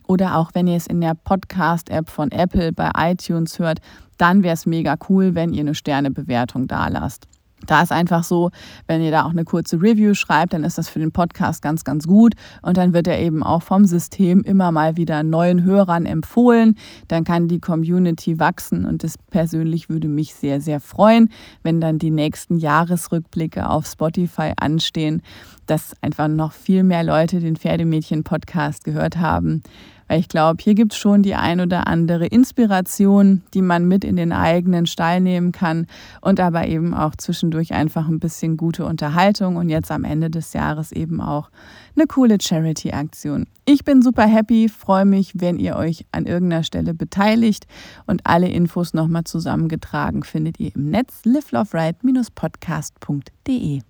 oder 0.09 0.37
auch 0.37 0.49
wenn 0.55 0.65
ihr 0.65 0.75
es 0.75 0.87
in 0.87 1.01
der 1.01 1.13
Podcast-App 1.13 2.09
von 2.09 2.31
Apple 2.31 2.73
bei 2.73 2.89
iTunes 2.97 3.59
hört, 3.59 3.79
dann 4.17 4.41
wäre 4.41 4.55
es 4.55 4.65
mega 4.65 4.97
cool, 5.07 5.35
wenn 5.35 5.53
ihr 5.53 5.61
eine 5.61 5.75
Sternebewertung 5.75 6.67
da 6.67 6.87
lasst. 6.87 7.27
Da 7.67 7.83
ist 7.83 7.91
einfach 7.91 8.23
so, 8.23 8.49
wenn 8.87 9.03
ihr 9.03 9.11
da 9.11 9.25
auch 9.25 9.31
eine 9.31 9.43
kurze 9.43 9.81
Review 9.81 10.15
schreibt, 10.15 10.53
dann 10.53 10.63
ist 10.63 10.79
das 10.79 10.89
für 10.89 10.97
den 10.99 11.11
Podcast 11.11 11.61
ganz, 11.61 11.83
ganz 11.83 12.07
gut. 12.07 12.33
Und 12.63 12.77
dann 12.77 12.93
wird 12.93 13.05
er 13.05 13.19
eben 13.19 13.43
auch 13.43 13.61
vom 13.61 13.85
System 13.85 14.41
immer 14.41 14.71
mal 14.71 14.97
wieder 14.97 15.21
neuen 15.21 15.63
Hörern 15.63 16.07
empfohlen. 16.07 16.75
Dann 17.07 17.23
kann 17.23 17.47
die 17.47 17.59
Community 17.59 18.39
wachsen 18.39 18.85
und 18.85 19.03
das 19.03 19.15
persönlich 19.29 19.89
würde 19.89 20.07
mich 20.07 20.33
sehr, 20.33 20.61
sehr 20.61 20.79
freuen, 20.79 21.29
wenn 21.61 21.81
dann 21.81 21.99
die 21.99 22.11
nächsten 22.11 22.57
Jahresrückblicke 22.57 23.69
auf 23.69 23.85
Spotify 23.85 24.53
anstehen, 24.59 25.21
dass 25.67 25.93
einfach 26.01 26.29
noch 26.29 26.53
viel 26.53 26.83
mehr 26.83 27.03
Leute 27.03 27.39
den 27.39 27.57
Pferdemädchen-Podcast 27.57 28.85
gehört 28.85 29.17
haben 29.17 29.61
weil 30.09 30.19
ich 30.19 30.27
glaube, 30.27 30.61
hier 30.61 30.73
gibt 30.73 30.91
es 30.93 30.97
schon 30.97 31.21
die 31.23 31.35
ein 31.35 31.61
oder 31.61 31.87
andere 31.87 32.25
Inspiration, 32.25 33.43
die 33.53 33.61
man 33.61 33.87
mit 33.87 34.03
in 34.03 34.17
den 34.17 34.33
eigenen 34.33 34.87
Stall 34.87 35.21
nehmen 35.21 35.53
kann 35.53 35.85
und 36.19 36.39
aber 36.39 36.67
eben 36.67 36.95
auch 36.95 37.15
zwischendurch 37.15 37.73
einfach 37.73 38.07
ein 38.07 38.19
bisschen 38.19 38.57
gute 38.57 38.85
Unterhaltung 38.85 39.55
und 39.55 39.69
jetzt 39.69 39.91
am 39.91 40.03
Ende 40.03 40.31
des 40.31 40.53
Jahres 40.53 40.91
eben 40.91 41.21
auch 41.21 41.51
eine 41.95 42.07
coole 42.07 42.37
Charity-Aktion. 42.41 43.45
Ich 43.65 43.85
bin 43.85 44.01
super 44.01 44.25
happy, 44.25 44.67
freue 44.67 45.05
mich, 45.05 45.33
wenn 45.35 45.59
ihr 45.59 45.75
euch 45.75 46.07
an 46.11 46.25
irgendeiner 46.25 46.63
Stelle 46.63 46.95
beteiligt 46.95 47.67
und 48.07 48.25
alle 48.25 48.49
Infos 48.49 48.95
nochmal 48.95 49.25
zusammengetragen 49.25 50.23
findet 50.23 50.59
ihr 50.59 50.75
im 50.75 50.89
Netz 50.89 51.21
liveloveride-podcast.de. 51.23 53.88